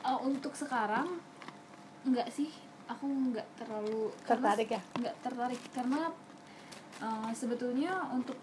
uh, 0.00 0.16
untuk 0.18 0.52
sekarang 0.52 1.20
enggak 2.02 2.28
sih 2.30 2.48
aku 2.86 3.04
enggak 3.04 3.44
terlalu 3.56 4.12
karena- 4.22 4.52
tertarik 4.52 4.68
ya 4.70 4.80
enggak 4.94 5.14
tertarik 5.20 5.60
karena 5.70 6.00
uh, 7.00 7.30
sebetulnya 7.32 7.92
untuk 8.12 8.36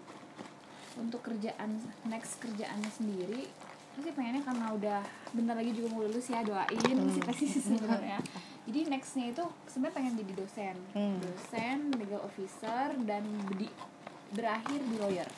untuk 0.94 1.20
kerjaan 1.26 1.74
next 2.06 2.38
kerjaannya 2.38 2.90
sendiri 2.90 3.50
sih 3.94 4.10
pengennya 4.10 4.42
karena 4.42 4.74
udah 4.74 4.98
bentar 5.30 5.54
lagi 5.54 5.70
juga 5.70 5.94
mau 5.94 6.02
lulus 6.02 6.26
ya 6.26 6.42
doain 6.42 6.98
masih 6.98 7.22
pasti 7.22 7.46
sebenarnya. 7.62 8.18
Jadi 8.66 8.90
nextnya 8.90 9.30
itu 9.30 9.44
sebenarnya 9.70 9.94
pengen 9.94 10.14
jadi 10.18 10.32
dosen. 10.34 10.76
Hmm. 10.96 11.18
dosen 11.22 11.78
legal 12.00 12.18
officer 12.26 12.90
dan 13.06 13.22
di, 13.54 13.70
berakhir 14.34 14.80
di 14.82 14.96
lawyer. 14.98 15.28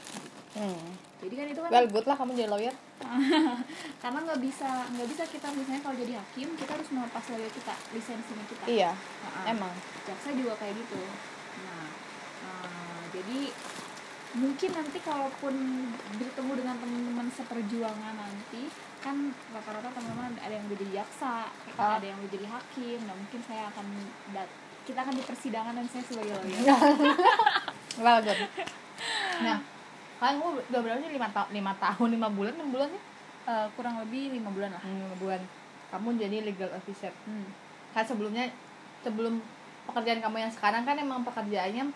Hmm. 0.56 0.88
jadi 1.20 1.34
kan 1.36 1.46
itu 1.52 1.60
kan 1.60 1.68
well 1.68 1.84
good 1.92 2.06
lah 2.08 2.16
kamu 2.16 2.32
jadi 2.32 2.48
lawyer. 2.48 2.74
Karena 4.02 4.18
nggak 4.24 4.40
bisa 4.40 4.88
nggak 4.88 5.08
bisa 5.12 5.22
kita 5.28 5.52
misalnya 5.52 5.80
kalau 5.84 5.96
jadi 6.00 6.12
hakim 6.16 6.48
kita 6.56 6.70
harus 6.80 6.88
melepas 6.88 7.24
lawyer 7.28 7.52
kita 7.52 7.74
lisensinya 7.92 8.44
kita. 8.48 8.64
Iya 8.64 8.92
Ha-ha. 8.96 9.52
emang. 9.52 9.72
Jaksa 10.08 10.32
juga 10.32 10.56
kayak 10.56 10.80
gitu. 10.80 10.96
eh, 10.96 11.35
jadi 13.16 13.40
mungkin 14.36 14.70
nanti 14.70 14.98
kalaupun 15.00 15.54
bertemu 16.12 16.52
dengan 16.54 16.76
teman-teman 16.76 17.28
seperjuangan 17.32 18.14
nanti 18.14 18.68
kan 19.00 19.16
rata-rata 19.50 19.88
teman-teman 19.90 20.36
ada 20.36 20.52
yang 20.52 20.66
udah 20.66 20.76
jadi 20.76 20.92
jaksa 20.94 21.48
Ah. 21.74 21.96
ada 21.96 22.04
yang 22.04 22.18
udah 22.18 22.30
jadi 22.30 22.46
hakim 22.46 22.98
nah 23.04 23.14
mungkin 23.14 23.40
saya 23.42 23.68
akan 23.70 23.86
dat- 24.30 24.54
kita 24.84 24.98
akan 25.00 25.14
di 25.14 25.24
persidangan 25.24 25.74
dan 25.74 25.86
saya 25.88 26.04
sebagai 26.04 26.36
lawyer. 26.36 26.62
Well 27.96 28.20
good 28.20 28.38
nah 29.36 29.58
kalian 30.16 30.36
kamu 30.38 30.48
udah 30.66 30.80
berapa 30.80 30.98
sih? 30.98 31.10
Lima 31.12 31.28
tahun 31.28 31.48
lima 31.52 31.72
tahun 31.76 32.08
lima 32.10 32.28
bulan 32.30 32.52
enam 32.56 32.68
bulan 32.70 32.88
sih? 32.88 33.02
Eh, 33.46 33.66
kurang 33.72 34.00
lebih 34.00 34.32
lima 34.32 34.48
bulan 34.48 34.72
lah. 34.72 34.80
Hmm, 34.80 34.96
lima 34.98 35.16
bulan. 35.16 35.40
Kamu 35.86 36.16
jadi 36.16 36.40
legal 36.42 36.72
officer. 36.72 37.12
Hmm. 37.24 37.44
kan 37.92 38.00
sebelumnya 38.02 38.48
sebelum 39.00 39.40
pekerjaan 39.86 40.20
kamu 40.20 40.36
yang 40.38 40.52
sekarang 40.52 40.82
kan 40.82 40.96
emang 40.96 41.20
pekerjaannya 41.22 41.88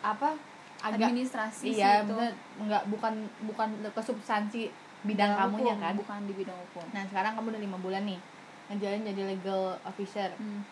apa 0.00 0.32
agak 0.80 1.12
administrasi 1.12 1.76
iya 1.76 2.00
sih 2.00 2.08
itu 2.08 2.16
nggak 2.64 2.82
bukan 2.88 3.14
bukan 3.44 3.68
ke 3.84 4.00
substansi 4.00 4.72
bidang 5.00 5.32
Bidang 5.32 5.32
kamunya 5.36 5.74
hukum, 5.76 5.84
kan 5.84 5.94
bukan 5.96 6.20
di 6.24 6.34
bidang 6.36 6.58
hukum 6.68 6.84
nah 6.92 7.04
sekarang 7.04 7.32
kamu 7.36 7.46
udah 7.52 7.62
lima 7.62 7.78
bulan 7.80 8.02
nih 8.08 8.20
ngejalan 8.68 9.02
jadi 9.04 9.22
legal 9.28 9.76
officer 9.84 10.28
Hmm. 10.36 10.62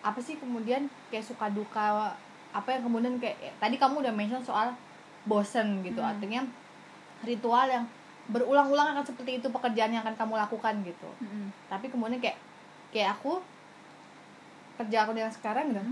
apa 0.00 0.18
sih 0.18 0.38
kemudian 0.38 0.86
kayak 1.10 1.26
suka 1.26 1.50
duka 1.50 2.14
apa 2.50 2.68
yang 2.72 2.82
kemudian 2.82 3.14
kayak 3.18 3.36
eh, 3.42 3.54
tadi 3.58 3.76
kamu 3.76 4.00
udah 4.06 4.14
mention 4.14 4.42
soal 4.42 4.72
bosen 5.26 5.82
gitu 5.82 5.98
Hmm. 6.00 6.10
artinya 6.14 6.40
ritual 7.22 7.66
yang 7.68 7.84
berulang-ulang 8.30 8.94
akan 8.94 9.04
seperti 9.04 9.42
itu 9.42 9.50
pekerjaan 9.50 9.90
yang 9.90 10.06
akan 10.06 10.14
kamu 10.14 10.38
lakukan 10.38 10.74
gitu 10.86 11.10
Mm-mm. 11.18 11.50
tapi 11.66 11.90
kemudian 11.90 12.22
kayak 12.22 12.38
kayak 12.94 13.18
aku 13.18 13.42
kerja 14.78 15.04
aku 15.04 15.12
yang 15.12 15.28
sekarang 15.28 15.74
gitu 15.74 15.82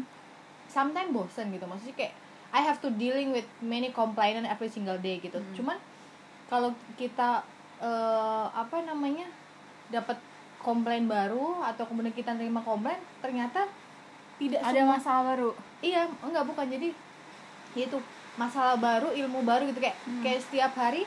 sometimes 0.71 1.11
bosen 1.13 1.51
gitu 1.51 1.67
maksudnya 1.67 1.97
kayak 1.99 2.15
I 2.49 2.61
have 2.61 2.81
to 2.81 2.89
dealing 2.91 3.31
with 3.31 3.45
many 3.61 3.91
complaint 3.91 4.45
every 4.45 4.69
single 4.69 4.97
day 4.97 5.21
gitu 5.21 5.37
Hmm. 5.37 5.53
cuman 5.55 5.77
kalau 6.49 6.71
kita 6.95 7.45
eh, 7.79 8.47
apa 8.51 8.83
namanya 8.83 9.29
dapat 9.89 10.19
komplain 10.59 11.07
baru 11.07 11.63
atau 11.63 11.87
kemudian 11.87 12.11
kita 12.11 12.35
nerima 12.35 12.59
komplain 12.59 12.99
ternyata 13.19 13.69
tidak 14.37 14.59
ada 14.61 14.75
semua- 14.75 14.99
masalah 14.99 15.23
baru 15.29 15.51
iya 15.81 16.11
enggak 16.19 16.45
bukan 16.45 16.67
jadi 16.67 16.89
itu 17.75 17.99
masalah 18.35 18.75
baru 18.75 19.11
ilmu 19.13 19.43
baru 19.43 19.67
gitu 19.67 19.79
kayak 19.79 19.95
Hmm. 20.03 20.23
kayak 20.23 20.41
setiap 20.41 20.73
hari 20.75 21.07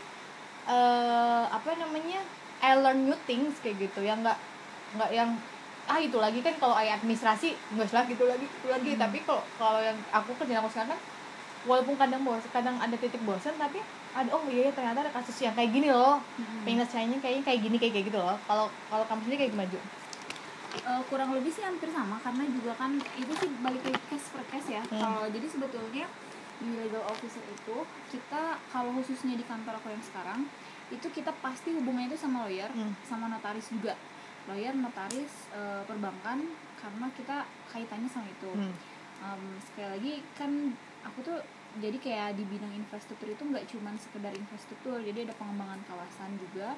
eh 0.64 1.44
apa 1.48 1.74
namanya 1.76 2.22
I 2.62 2.78
learn 2.78 3.04
new 3.04 3.18
things 3.26 3.58
kayak 3.60 3.82
gitu 3.82 4.00
yang 4.02 4.22
enggak 4.22 4.38
enggak 4.94 5.12
yang 5.12 5.30
ah 5.90 5.98
itu 5.98 6.16
lagi 6.16 6.40
kan 6.40 6.54
kalau 6.56 6.78
ayat 6.78 7.02
administrasi 7.02 7.52
enggak 7.74 7.90
salah 7.90 8.06
gitu 8.06 8.24
lagi 8.24 8.46
itu 8.46 8.68
lagi 8.70 8.92
Hmm. 8.94 9.02
tapi 9.02 9.18
kalau 9.22 9.44
kalau 9.58 9.82
yang 9.82 9.98
aku 10.14 10.32
kerja 10.38 10.62
aku 10.62 10.70
sekarang 10.70 10.94
kan 10.94 11.00
walaupun 11.64 11.94
kadang 11.94 12.22
bos 12.22 12.42
kadang 12.50 12.76
ada 12.78 12.94
titik 12.94 13.22
bosan 13.22 13.54
tapi 13.56 13.78
ada 14.12 14.30
oh 14.32 14.42
iya 14.48 14.68
iya, 14.68 14.72
ternyata 14.72 15.06
ada 15.06 15.12
kasus 15.12 15.38
yang 15.40 15.54
kayak 15.54 15.70
gini 15.70 15.88
loh 15.88 16.18
Mm-mm. 16.36 16.66
penyelesaiannya 16.66 17.20
kayaknya 17.20 17.44
kayak 17.46 17.60
gini 17.62 17.76
kayak 17.78 17.94
kayak 17.94 18.06
gitu 18.10 18.18
loh 18.18 18.38
kalau 18.44 18.66
kalau 18.88 19.06
kamu 19.06 19.20
sendiri 19.24 19.38
kayak 19.40 19.52
gimana? 19.54 19.82
Eh, 20.72 21.02
kurang 21.06 21.36
lebih 21.36 21.52
sih 21.52 21.62
hampir 21.62 21.92
sama 21.92 22.16
karena 22.18 22.48
juga 22.48 22.72
kan 22.74 22.92
itu 22.96 23.32
sih 23.36 23.50
balik 23.60 23.84
ke 23.84 23.92
case 24.08 24.32
per 24.32 24.44
case 24.48 24.72
ya 24.72 24.84
Hmm. 24.88 24.98
kalau 24.98 25.24
jadi 25.28 25.44
sebetulnya 25.46 26.06
di 26.58 26.70
legal 26.78 27.04
officer 27.04 27.44
itu 27.44 27.78
kita 28.08 28.42
kalau 28.72 28.90
khususnya 28.94 29.36
di 29.36 29.44
kantor 29.44 29.76
aku 29.76 29.92
yang 29.92 30.00
sekarang 30.00 30.48
itu 30.88 31.08
kita 31.08 31.36
pasti 31.40 31.76
hubungannya 31.76 32.08
itu 32.08 32.18
sama 32.18 32.48
lawyer 32.48 32.72
Hmm. 32.72 32.96
sama 33.04 33.28
notaris 33.28 33.68
juga 33.68 34.00
lawyer 34.48 34.72
notaris 34.74 35.52
eh, 35.52 35.84
perbankan 35.84 36.40
karena 36.76 37.08
kita 37.14 37.38
kaitannya 37.70 38.08
sama 38.08 38.26
itu 38.26 38.50
Hmm. 38.50 38.74
Em, 39.22 39.44
sekali 39.62 39.86
lagi 39.92 40.14
kan 40.34 40.50
aku 41.06 41.20
tuh 41.26 41.40
jadi 41.80 41.98
kayak 41.98 42.36
di 42.36 42.44
bidang 42.44 42.74
infrastruktur 42.76 43.32
itu 43.32 43.44
nggak 43.48 43.64
cuman 43.72 43.96
sekedar 43.96 44.36
infrastruktur 44.36 45.00
jadi 45.00 45.24
ada 45.30 45.34
pengembangan 45.40 45.80
kawasan 45.88 46.36
juga 46.36 46.76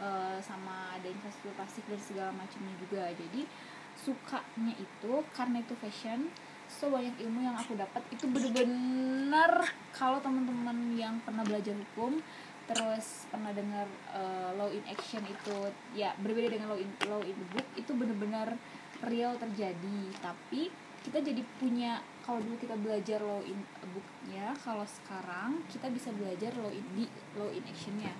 eh, 0.00 0.38
sama 0.40 0.96
ada 0.96 1.08
infrastruktur 1.08 1.52
plastik 1.54 1.84
dan 1.84 2.00
segala 2.00 2.30
macamnya 2.32 2.74
juga. 2.80 3.12
Jadi 3.12 3.44
sukanya 3.92 4.74
itu 4.80 5.12
karena 5.36 5.60
itu 5.60 5.74
fashion 5.76 6.32
so 6.64 6.88
banyak 6.88 7.12
ilmu 7.20 7.44
yang 7.44 7.52
aku 7.52 7.76
dapat 7.76 8.00
itu 8.08 8.24
bener-bener 8.24 9.52
kalau 9.92 10.16
teman-teman 10.24 10.96
yang 10.96 11.20
pernah 11.20 11.44
belajar 11.44 11.76
hukum 11.76 12.16
terus 12.64 13.28
pernah 13.28 13.52
dengar 13.52 13.84
eh, 14.16 14.50
law 14.56 14.72
in 14.72 14.80
action 14.88 15.20
itu 15.28 15.56
ya 15.92 16.16
berbeda 16.16 16.48
dengan 16.48 16.72
law 16.72 16.80
in 16.80 16.88
law 17.04 17.20
in 17.20 17.36
the 17.36 17.46
book 17.52 17.68
itu 17.76 17.92
bener-bener 17.92 18.56
real 19.04 19.36
terjadi. 19.36 20.00
Tapi 20.22 20.72
kita 21.02 21.18
jadi 21.20 21.42
punya 21.58 22.00
kalau 22.22 22.38
dulu 22.38 22.54
kita 22.58 22.78
belajar 22.78 23.18
law 23.18 23.42
in 23.42 23.58
booknya 23.82 24.54
kalau 24.62 24.86
sekarang 24.86 25.58
kita 25.66 25.90
bisa 25.90 26.14
belajar 26.14 26.54
law 26.62 26.70
in 26.70 26.86
di 26.94 27.06
law 27.34 27.50
in 27.50 27.62
actionnya. 27.66 28.14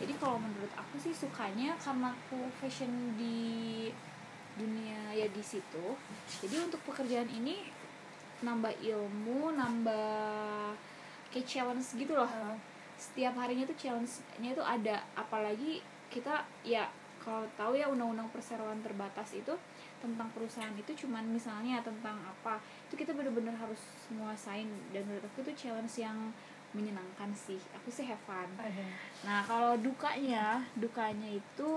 Jadi 0.00 0.16
kalau 0.16 0.40
menurut 0.40 0.72
aku 0.74 0.96
sih 0.98 1.12
sukanya 1.12 1.76
karena 1.78 2.10
aku 2.12 2.48
fashion 2.58 3.14
di 3.20 3.88
dunia 4.56 5.12
ya 5.12 5.28
di 5.28 5.42
situ. 5.44 5.94
Jadi 6.40 6.56
untuk 6.58 6.80
pekerjaan 6.88 7.28
ini 7.28 7.68
nambah 8.40 8.74
ilmu 8.80 9.54
nambah 9.54 10.74
kayak 11.30 11.46
challenge 11.46 11.94
gitu 11.94 12.16
loh. 12.16 12.28
Setiap 12.96 13.36
harinya 13.36 13.68
tuh 13.68 13.76
challenge-nya 13.76 14.56
itu 14.56 14.64
ada. 14.64 15.04
Apalagi 15.18 15.84
kita 16.08 16.46
ya 16.64 16.88
kalau 17.24 17.44
tahu 17.56 17.76
ya 17.76 17.88
undang-undang 17.88 18.28
perseroan 18.30 18.84
terbatas 18.84 19.32
itu 19.32 19.52
tentang 20.04 20.28
perusahaan 20.36 20.76
itu 20.76 21.08
cuman 21.08 21.24
misalnya 21.32 21.80
tentang 21.80 22.20
apa 22.20 22.60
itu 22.84 22.94
kita 22.94 23.16
bener-bener 23.16 23.56
harus 23.56 23.80
menguasain 24.12 24.68
dan 24.92 25.02
menurut 25.08 25.24
aku 25.24 25.40
itu 25.40 25.66
challenge 25.66 25.96
yang 25.96 26.28
menyenangkan 26.74 27.30
sih. 27.32 27.56
Aku 27.80 27.88
sih 27.88 28.04
have 28.04 28.20
fun. 28.28 28.50
Nah 29.24 29.40
kalau 29.46 29.78
dukanya 29.80 30.60
dukanya 30.76 31.30
itu 31.30 31.70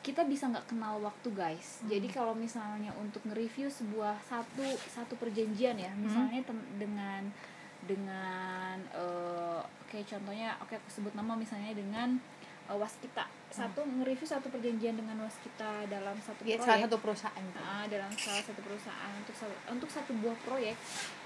kita 0.00 0.24
bisa 0.24 0.48
nggak 0.48 0.66
kenal 0.66 0.98
waktu 1.00 1.28
guys. 1.32 1.80
Jadi 1.86 2.08
kalau 2.08 2.32
misalnya 2.32 2.90
untuk 2.96 3.20
nge-review 3.24 3.68
sebuah 3.68 4.16
satu 4.24 4.64
satu 4.88 5.14
perjanjian 5.16 5.76
ya 5.76 5.92
misalnya 5.96 6.40
tem- 6.44 6.68
dengan 6.76 7.22
dengan 7.84 8.76
eh, 8.92 9.60
kayak 9.88 10.08
contohnya 10.08 10.56
oke 10.60 10.74
aku 10.76 10.88
sebut 10.90 11.12
nama 11.16 11.32
misalnya 11.36 11.72
dengan 11.72 12.20
eh, 12.70 12.78
waskita. 12.78 13.26
Satu 13.50 13.82
nge-review 13.82 14.22
satu 14.24 14.46
perjanjian 14.46 14.94
dengan 14.94 15.18
waskita 15.26 15.90
dalam 15.90 16.14
satu 16.22 16.46
Ya, 16.46 16.54
proyek. 16.54 16.62
salah 16.62 16.80
satu 16.86 16.96
perusahaan. 17.02 17.44
Nah, 17.52 17.84
dalam 17.90 18.10
salah 18.14 18.44
satu 18.46 18.60
perusahaan. 18.62 19.10
Untuk 19.18 19.34
satu, 19.34 19.54
untuk 19.66 19.90
satu 19.90 20.10
buah 20.22 20.38
proyek 20.46 20.78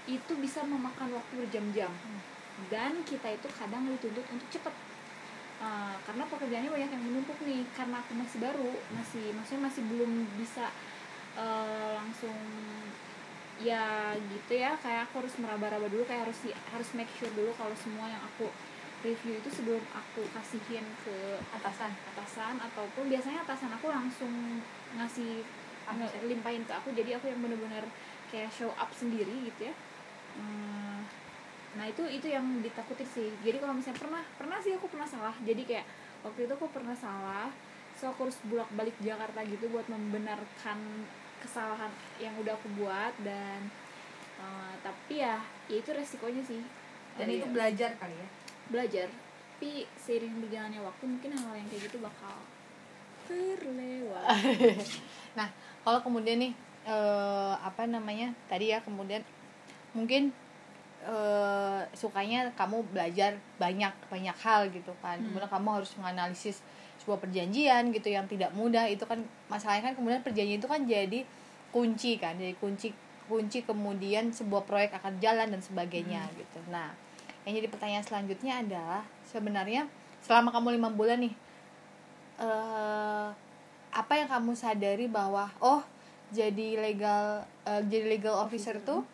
itu 0.08 0.32
bisa 0.40 0.64
memakan 0.64 1.12
waktu 1.12 1.32
berjam-jam. 1.36 1.92
Dan 2.72 3.04
kita 3.04 3.28
itu 3.28 3.44
kadang 3.52 3.84
dituntut 3.92 4.24
untuk 4.32 4.48
cepat 4.48 4.72
Uh, 5.54 5.96
karena 6.02 6.26
pekerjaannya 6.28 6.66
banyak 6.66 6.90
yang 6.92 7.04
menumpuk 7.08 7.38
nih. 7.46 7.62
Karena 7.78 8.02
aku 8.02 8.12
masih 8.18 8.42
baru 8.42 8.74
masih 8.90 9.32
maksudnya 9.32 9.70
masih 9.70 9.86
belum 9.86 10.12
bisa 10.36 10.66
uh, 11.38 11.94
langsung 11.94 12.36
ya 13.62 14.12
gitu 14.18 14.52
ya. 14.58 14.74
Kayak 14.82 15.08
aku 15.08 15.24
harus 15.24 15.34
meraba-raba 15.38 15.86
dulu 15.88 16.04
kayak 16.04 16.26
harus 16.28 16.38
di- 16.42 16.58
harus 16.74 16.88
make 16.98 17.08
sure 17.16 17.30
dulu 17.38 17.54
kalau 17.54 17.72
semua 17.78 18.10
yang 18.10 18.20
aku 18.20 18.50
review 19.04 19.36
itu 19.36 19.48
sebelum 19.52 19.84
aku 19.92 20.24
kasihin 20.32 20.82
ke 21.04 21.16
Atasan. 21.52 21.92
atasan 22.16 22.56
ataupun 22.56 23.12
biasanya 23.12 23.44
atasan 23.44 23.70
aku 23.76 23.92
langsung 23.92 24.32
ngasih 24.96 25.44
limpahin 26.24 26.64
ke 26.64 26.72
aku. 26.72 26.88
Jadi 26.96 27.12
aku 27.12 27.28
yang 27.28 27.44
bener-bener 27.44 27.84
kayak 28.32 28.48
show 28.48 28.72
up 28.74 28.88
sendiri 28.96 29.52
gitu 29.52 29.68
ya. 29.68 29.74
Hmm, 30.34 31.04
nah 31.76 31.84
itu 31.84 32.02
itu 32.08 32.26
yang 32.32 32.42
ditakutin 32.64 33.04
sih. 33.06 33.30
Jadi 33.44 33.60
kalau 33.60 33.76
misalnya 33.76 34.00
pernah 34.00 34.24
pernah 34.40 34.58
sih 34.64 34.72
aku 34.72 34.88
pernah 34.88 35.04
salah. 35.04 35.36
Jadi 35.44 35.62
kayak 35.68 35.84
waktu 36.24 36.48
itu 36.48 36.52
aku 36.56 36.66
pernah 36.72 36.96
salah. 36.96 37.52
So 37.94 38.10
aku 38.10 38.26
harus 38.26 38.40
bolak 38.48 38.72
balik 38.74 38.96
Jakarta 39.04 39.44
gitu 39.44 39.68
buat 39.70 39.86
membenarkan 39.86 40.78
kesalahan 41.44 41.92
yang 42.16 42.32
udah 42.40 42.56
aku 42.56 42.66
buat 42.80 43.12
dan 43.20 43.68
eh, 44.40 44.74
tapi 44.80 45.20
ya 45.20 45.36
ya 45.68 45.76
itu 45.78 45.92
resikonya 45.92 46.40
sih. 46.42 46.64
Dan 47.14 47.28
Dari- 47.30 47.38
itu 47.38 47.46
belajar 47.52 47.92
kali 48.00 48.16
ya. 48.16 48.28
Belajar. 48.68 49.08
Tapi 49.54 49.88
seiring 49.96 50.44
berjalannya 50.44 50.80
waktu 50.84 51.04
mungkin 51.08 51.30
hal 51.40 51.56
yang 51.56 51.68
kayak 51.72 51.88
gitu 51.88 51.98
bakal 52.04 52.36
terlewat. 53.24 54.28
Nah 55.38 55.48
kalau 55.82 55.98
kemudian 56.04 56.38
nih 56.38 56.52
eh, 56.86 57.54
apa 57.58 57.88
namanya 57.88 58.30
tadi 58.46 58.70
ya 58.70 58.78
kemudian 58.84 59.24
mungkin 59.96 60.30
eh, 61.02 61.80
sukanya 61.96 62.52
kamu 62.54 62.84
belajar 62.92 63.40
banyak 63.58 63.90
banyak 64.12 64.36
hal 64.38 64.68
gitu 64.70 64.92
kan. 65.00 65.18
Hmm. 65.18 65.32
kemudian 65.32 65.50
kamu 65.50 65.68
harus 65.80 65.90
menganalisis 65.96 66.60
sebuah 67.02 67.18
perjanjian 67.24 67.90
gitu 67.90 68.12
yang 68.12 68.28
tidak 68.28 68.52
mudah. 68.52 68.86
Itu 68.86 69.08
kan 69.08 69.24
masalahnya 69.50 69.90
kan 69.90 69.94
kemudian 69.96 70.22
perjanjian 70.22 70.60
itu 70.60 70.68
kan 70.68 70.84
jadi 70.84 71.20
kunci 71.72 72.20
kan. 72.20 72.36
Jadi 72.36 72.54
kunci 72.60 72.92
kunci 73.24 73.64
kemudian 73.64 74.28
sebuah 74.30 74.68
proyek 74.68 75.00
akan 75.00 75.16
jalan 75.18 75.48
dan 75.48 75.62
sebagainya 75.64 76.28
gitu. 76.36 76.60
Nah 76.68 76.92
yang 77.44 77.54
jadi 77.60 77.68
pertanyaan 77.68 78.04
selanjutnya 78.04 78.64
adalah 78.64 79.02
sebenarnya 79.28 79.88
selama 80.24 80.48
kamu 80.52 80.80
lima 80.80 80.88
bulan 80.92 81.20
nih 81.20 81.34
eh 82.40 83.28
apa 83.94 84.12
yang 84.18 84.26
kamu 84.26 84.58
sadari 84.58 85.06
bahwa 85.06 85.46
oh 85.62 85.84
jadi 86.34 86.82
legal 86.82 87.46
eh, 87.68 87.82
jadi 87.86 88.10
legal 88.10 88.34
officer 88.42 88.80
tuh 88.82 89.06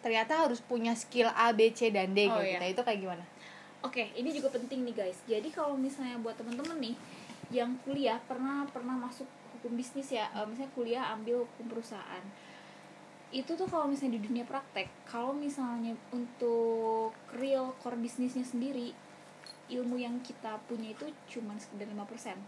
ternyata 0.00 0.48
harus 0.48 0.60
punya 0.64 0.96
skill 0.96 1.28
A 1.32 1.52
B 1.52 1.68
C 1.74 1.92
dan 1.92 2.16
D 2.16 2.28
Oh, 2.28 2.40
gitu 2.40 2.56
iya. 2.56 2.58
Nah, 2.60 2.68
itu 2.70 2.80
kayak 2.80 3.00
gimana 3.02 3.24
Oke, 3.84 4.08
ini 4.16 4.32
juga 4.32 4.48
penting 4.48 4.80
nih 4.80 4.96
guys. 4.96 5.20
Jadi 5.28 5.52
kalau 5.52 5.76
misalnya 5.76 6.16
buat 6.16 6.32
temen-temen 6.40 6.80
nih 6.80 6.96
yang 7.52 7.76
kuliah 7.84 8.16
pernah 8.24 8.64
pernah 8.72 8.96
masuk 8.96 9.28
hukum 9.52 9.76
bisnis 9.76 10.08
ya, 10.08 10.24
eh, 10.32 10.46
misalnya 10.48 10.72
kuliah 10.72 11.04
ambil 11.12 11.44
hukum 11.44 11.68
perusahaan. 11.68 12.24
Itu 13.34 13.52
tuh 13.52 13.66
kalau 13.66 13.84
misalnya 13.84 14.16
di 14.16 14.22
dunia 14.22 14.46
praktek, 14.46 14.86
kalau 15.04 15.34
misalnya 15.34 15.90
untuk 16.08 17.10
real 17.34 17.74
core 17.76 17.98
bisnisnya 17.98 18.46
sendiri, 18.46 18.94
ilmu 19.66 19.96
yang 19.96 20.20
kita 20.20 20.54
punya 20.64 20.88
itu 20.88 21.04
cuma 21.28 21.58
sekedar 21.58 21.84
5%. 21.84 22.38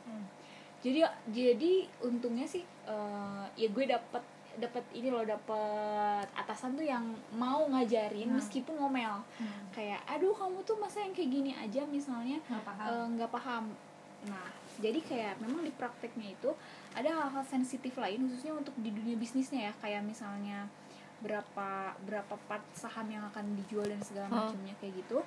Jadi 0.79 1.03
jadi 1.27 1.73
untungnya 2.01 2.47
sih 2.47 2.63
eh, 2.63 3.45
ya 3.57 3.67
gue 3.67 3.85
dapet 3.85 4.23
dapat 4.57 4.85
ini 4.91 5.11
loh 5.11 5.21
dapat 5.21 6.25
atasan 6.33 6.73
tuh 6.73 6.87
yang 6.87 7.05
mau 7.35 7.67
ngajarin 7.67 8.25
Hmm. 8.27 8.39
meskipun 8.39 8.79
ngomel. 8.79 9.21
Kayak 9.69 10.01
aduh 10.07 10.33
kamu 10.33 10.63
tuh 10.63 10.79
masa 10.79 11.03
yang 11.03 11.13
kayak 11.13 11.29
gini 11.29 11.53
aja 11.53 11.83
misalnya 11.85 12.39
nggak 12.41 12.65
paham. 12.65 12.87
nggak 13.13 13.31
paham. 13.33 13.65
Nah 14.25 14.49
jadi 14.77 15.01
kayak 15.01 15.35
memang 15.41 15.61
di 15.61 15.73
prakteknya 15.73 16.33
itu 16.33 16.53
ada 16.97 17.13
hal-hal 17.13 17.45
sensitif 17.45 17.93
lain 17.95 18.25
khususnya 18.25 18.57
untuk 18.57 18.73
di 18.81 18.89
dunia 18.89 19.15
bisnisnya 19.15 19.69
ya 19.69 19.73
kayak 19.79 20.03
misalnya 20.03 20.65
berapa 21.21 21.69
berapa 22.05 22.35
part 22.45 22.65
saham 22.73 23.09
yang 23.09 23.25
akan 23.29 23.57
dijual 23.57 23.85
dan 23.85 24.01
segala 24.01 24.29
macamnya 24.29 24.73
kayak 24.77 25.01
gitu 25.01 25.21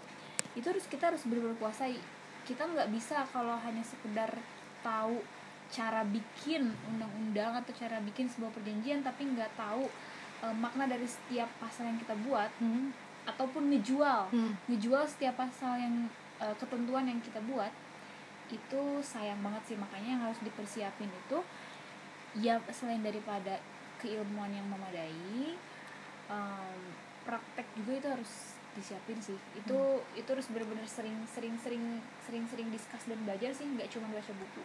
itu 0.54 0.66
harus 0.66 0.86
kita 0.86 1.14
harus 1.14 1.22
benar-benar 1.26 1.58
kuasai 1.58 1.98
kita 2.46 2.66
nggak 2.66 2.90
bisa 2.90 3.22
kalau 3.30 3.54
hanya 3.58 3.82
sekedar 3.82 4.30
tahu 4.82 5.22
cara 5.70 6.02
bikin 6.02 6.74
undang-undang 6.90 7.62
atau 7.62 7.70
cara 7.74 8.02
bikin 8.02 8.26
sebuah 8.26 8.50
perjanjian 8.50 9.06
tapi 9.06 9.30
nggak 9.30 9.54
tahu 9.54 9.86
eh, 10.42 10.56
makna 10.58 10.90
dari 10.90 11.06
setiap 11.06 11.50
pasal 11.58 11.90
yang 11.90 12.00
kita 12.02 12.18
buat 12.26 12.50
Hmm. 12.58 12.90
ataupun 13.26 13.70
ngejual 13.70 14.34
Hmm. 14.34 14.58
ngejual 14.66 15.06
setiap 15.06 15.38
pasal 15.38 15.78
yang 15.78 15.96
eh, 16.40 16.56
ketentuan 16.58 17.06
yang 17.06 17.22
kita 17.22 17.38
buat 17.46 17.70
itu 18.50 18.82
sayang 19.06 19.40
banget 19.46 19.74
sih. 19.74 19.78
Makanya 19.78 20.10
yang 20.18 20.24
harus 20.26 20.40
dipersiapin 20.42 21.10
itu 21.10 21.40
ya 22.38 22.62
selain 22.70 23.02
daripada 23.02 23.58
keilmuan 23.98 24.54
yang 24.54 24.66
memadai 24.70 25.58
em, 26.30 26.82
praktek 27.26 27.68
juga 27.78 27.92
itu 27.98 28.08
harus 28.10 28.32
disiapin 28.78 29.18
sih. 29.22 29.38
Itu 29.58 30.02
itu 30.14 30.30
harus 30.30 30.48
benar-benar 30.50 30.86
sering 30.86 31.18
sering 31.30 31.56
sering 31.62 32.00
sering 32.26 32.46
sering 32.48 32.68
discuss 32.70 33.04
dan 33.10 33.20
belajar 33.26 33.54
sih. 33.54 33.66
Nggak 33.66 33.90
cuma 33.94 34.10
baca 34.14 34.32
buku. 34.34 34.62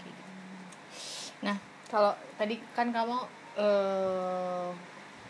Kayak 0.00 0.14
gitu. 0.14 0.22
Nah, 1.42 1.56
kalau 1.90 2.12
tadi 2.38 2.60
kan 2.76 2.92
kamu 2.92 3.18
eh 3.52 4.70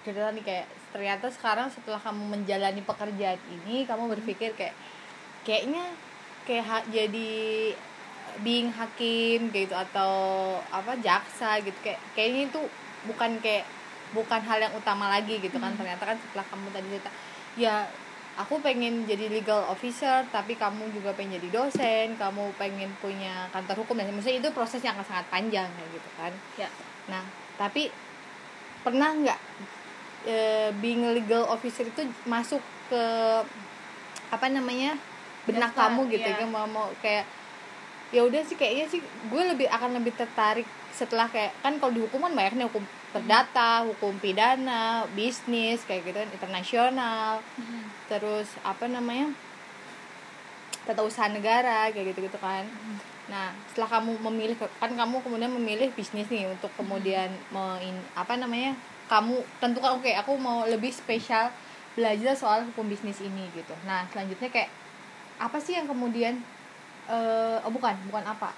cerita 0.03 0.35
nih 0.35 0.43
kayak 0.43 0.67
ternyata 0.91 1.31
sekarang 1.31 1.71
setelah 1.71 1.99
kamu 2.03 2.23
menjalani 2.27 2.83
pekerjaan 2.83 3.39
ini, 3.49 3.87
kamu 3.87 4.11
berpikir 4.19 4.51
kayak 4.59 4.75
kayaknya 5.47 5.87
kayak 6.49 6.65
ha- 6.67 6.87
jadi 6.91 7.33
being 8.41 8.73
hakim 8.73 9.53
gitu 9.53 9.75
atau 9.77 10.13
apa 10.73 10.97
jaksa 11.01 11.61
gitu. 11.61 11.77
Kayak 11.85 12.01
kayaknya 12.17 12.41
itu 12.49 12.61
bukan 13.07 13.39
kayak 13.43 13.67
bukan 14.13 14.41
hal 14.45 14.59
yang 14.61 14.75
utama 14.77 15.09
lagi 15.09 15.41
gitu 15.41 15.57
kan. 15.57 15.73
Hmm. 15.73 15.81
ternyata 15.81 16.03
kan 16.05 16.17
setelah 16.21 16.47
kamu 16.53 16.67
tadi 16.71 16.87
cerita 16.93 17.11
ya 17.53 17.75
aku 18.33 18.65
pengen 18.65 19.05
jadi 19.05 19.29
legal 19.29 19.61
officer 19.69 20.25
tapi 20.33 20.57
kamu 20.57 20.89
juga 20.97 21.13
pengen 21.13 21.37
jadi 21.37 21.49
dosen 21.53 22.17
kamu 22.17 22.57
pengen 22.57 22.89
punya 23.01 23.49
kantor 23.53 23.85
hukum 23.85 24.01
dan 24.01 24.09
maksudnya 24.09 24.41
itu 24.41 24.49
prosesnya 24.57 24.97
akan 24.97 25.05
sangat 25.05 25.27
panjang 25.29 25.69
kayak 25.69 25.91
gitu 25.93 26.09
kan. 26.17 26.33
Ya. 26.57 26.69
Nah 27.09 27.25
tapi 27.61 27.93
pernah 28.81 29.13
nggak 29.13 29.41
e, 30.25 30.37
being 30.81 31.05
legal 31.13 31.45
officer 31.49 31.85
itu 31.85 32.09
masuk 32.25 32.61
ke 32.89 33.05
apa 34.33 34.47
namanya 34.49 34.97
benak 35.49 35.73
kamu 35.75 36.07
gitu 36.11 36.29
kan 36.29 36.49
mau 36.49 36.67
mau 36.71 36.87
kayak 37.03 37.27
ya 38.13 38.23
udah 38.23 38.45
sih 38.45 38.55
kayaknya 38.61 38.87
sih 38.93 39.01
gue 39.03 39.43
lebih 39.43 39.67
akan 39.73 39.97
lebih 39.99 40.13
tertarik 40.15 40.69
setelah 40.93 41.27
kayak 41.33 41.57
kan 41.65 41.81
kalau 41.81 41.97
di 41.97 42.05
hukum 42.05 42.29
kan 42.29 42.37
banyak 42.37 42.61
nih 42.61 42.67
hukum 42.69 42.85
perdata 43.11 43.83
hukum 43.89 44.13
pidana 44.21 45.09
bisnis 45.17 45.81
kayak 45.89 46.05
gitu 46.05 46.21
kan 46.21 46.31
internasional 46.31 47.41
Hmm. 47.57 47.89
terus 48.07 48.53
apa 48.63 48.85
namanya 48.89 49.33
tata 50.85 51.01
usaha 51.01 51.31
negara 51.33 51.89
kayak 51.89 52.13
gitu 52.13 52.29
gitu 52.29 52.39
kan 52.39 52.69
nah 53.31 53.55
setelah 53.73 53.99
kamu 53.99 54.21
memilih 54.29 54.57
kan 54.61 54.93
kamu 54.93 55.25
kemudian 55.25 55.53
memilih 55.57 55.89
bisnis 55.97 56.29
nih 56.29 56.45
untuk 56.51 56.69
kemudian 56.77 57.33
main 57.49 57.97
apa 58.13 58.37
namanya 58.37 58.77
kamu 59.09 59.41
tentukan 59.61 59.97
oke 59.97 60.11
aku 60.13 60.37
mau 60.37 60.69
lebih 60.69 60.93
spesial 60.93 61.49
belajar 61.93 62.33
soal 62.33 62.65
hukum 62.73 62.89
bisnis 62.89 63.21
ini 63.21 63.45
gitu. 63.53 63.77
Nah 63.85 64.09
selanjutnya 64.09 64.49
kayak 64.49 64.73
apa 65.43 65.59
sih 65.59 65.75
yang 65.75 65.91
kemudian 65.91 66.39
eh 67.05 67.59
oh 67.59 67.69
bukan 67.69 67.99
bukan 68.07 68.23
apa 68.23 68.55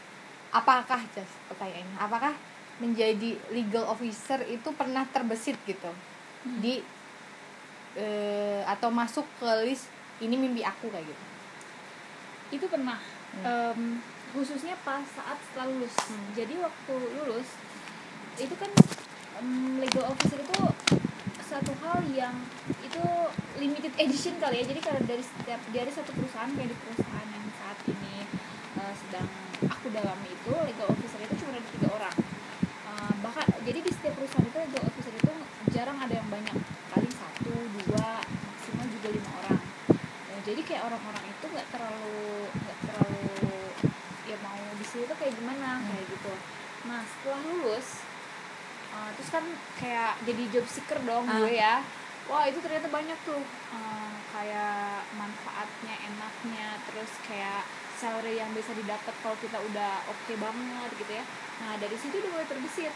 apakah 0.52 1.00
just 1.10 1.32
pertanyaannya 1.48 1.96
apakah 1.96 2.36
menjadi 2.76 3.40
legal 3.48 3.88
officer 3.88 4.44
itu 4.44 4.68
pernah 4.72 5.08
terbesit 5.08 5.56
gitu 5.64 5.88
Hmm. 6.44 6.60
di 6.60 6.84
eh, 7.96 8.60
atau 8.68 8.92
masuk 8.92 9.24
ke 9.40 9.48
list 9.64 9.88
ini 10.20 10.36
mimpi 10.36 10.60
aku 10.60 10.92
kayak 10.92 11.08
gitu 11.08 11.24
itu 12.52 12.66
pernah 12.68 13.00
Hmm. 13.34 13.42
Em, 13.42 13.82
khususnya 14.30 14.78
pas 14.86 15.02
saat 15.02 15.34
setelah 15.42 15.66
lulus 15.66 15.90
Hmm. 16.04 16.22
jadi 16.36 16.54
waktu 16.60 16.94
lulus 17.16 17.48
itu 18.36 18.54
kan 18.54 18.70
em, 19.40 19.80
legal 19.80 20.06
officer 20.06 20.38
itu 20.38 20.54
satu 21.42 21.72
hal 21.80 21.98
yang 22.12 22.36
itu 22.78 23.02
limited 23.64 23.94
edition 23.96 24.36
kali 24.36 24.60
ya. 24.60 24.64
Jadi 24.68 24.80
kalau 24.80 25.00
dari 25.02 25.24
setiap 25.24 25.60
dari 25.72 25.88
satu 25.88 26.10
perusahaan 26.12 26.52
kayak 26.52 26.68
di 26.68 26.76
perusahaan 26.76 27.26
yang 27.26 27.44
saat 27.56 27.78
ini 27.88 28.14
eh, 28.76 28.92
sedang 28.94 29.28
aku 29.64 29.86
dalami 29.88 30.28
itu 30.28 30.52
legal 30.52 30.86
officer 30.86 31.18
itu 31.18 31.34
cuma 31.40 31.56
ada 31.56 31.64
tiga 31.72 31.88
orang. 31.90 32.16
Eh, 32.84 33.12
bahkan 33.20 33.46
jadi 33.62 33.78
di 33.80 33.90
setiap 33.90 34.14
perusahaan 34.14 34.44
itu 34.44 34.58
legal 34.60 34.82
officer 34.84 35.12
itu 35.12 35.32
jarang 35.72 35.96
ada 35.96 36.12
yang 36.12 36.28
banyak. 36.28 36.56
Paling 36.92 37.12
satu 37.12 37.52
dua 37.82 38.20
maksimal 38.20 38.86
juga 38.92 39.08
lima 39.10 39.30
orang. 39.40 39.60
Nah, 40.28 40.40
jadi 40.44 40.60
kayak 40.60 40.82
orang-orang 40.84 41.24
itu 41.24 41.44
nggak 41.48 41.68
terlalu 41.72 42.20
nggak 42.52 42.78
terlalu 42.84 43.24
ya 44.24 44.36
mau 44.40 44.60
di 44.76 44.84
situ 44.84 45.04
tuh 45.04 45.16
kayak 45.16 45.32
gimana 45.34 45.80
Hmm. 45.80 45.88
kayak 45.88 46.04
gitu. 46.08 46.32
Nah 46.84 47.00
setelah 47.02 47.40
lulus 47.44 47.88
uh, 48.92 49.08
terus 49.16 49.30
kan 49.30 49.44
kayak 49.76 50.12
jadi 50.22 50.42
job 50.52 50.66
seeker 50.66 51.00
dong 51.02 51.24
Ah. 51.24 51.40
gue 51.40 51.52
ya 51.54 51.80
wah 52.30 52.44
itu 52.48 52.58
ternyata 52.64 52.88
banyak 52.88 53.18
tuh. 53.24 53.42
Uh, 53.72 54.14
kayak 54.34 55.06
manfaatnya 55.14 55.94
enaknya 56.10 56.74
terus 56.90 57.12
kayak 57.22 57.62
salary 57.94 58.42
yang 58.42 58.50
bisa 58.50 58.74
didapat 58.74 59.14
kalau 59.22 59.38
kita 59.38 59.54
udah 59.62 60.02
oke 60.10 60.34
banget 60.36 60.90
gitu 60.98 61.12
ya. 61.14 61.24
Nah 61.62 61.78
dari 61.78 61.94
situ 61.94 62.18
udah 62.18 62.30
mulai 62.34 62.48
terbesit 62.50 62.94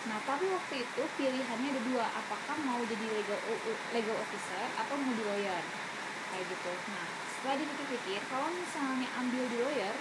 nah 0.00 0.16
tapi 0.24 0.48
waktu 0.48 0.80
itu 0.80 1.02
pilihannya 1.20 1.76
ada 1.76 1.82
dua 1.92 2.08
apakah 2.08 2.56
mau 2.64 2.80
jadi 2.88 3.04
legal 3.20 3.36
legal 3.92 4.16
officer 4.16 4.64
atau 4.80 4.96
mau 4.96 5.12
di 5.12 5.24
lawyer? 5.28 5.62
Kayak 6.32 6.44
gitu. 6.50 6.72
Nah 6.90 7.04
setelah 7.28 7.56
dipikir-pikir 7.60 8.20
kalau 8.32 8.48
misalnya 8.50 9.08
ambil 9.20 9.44
di 9.46 9.56
lawyer 9.60 9.94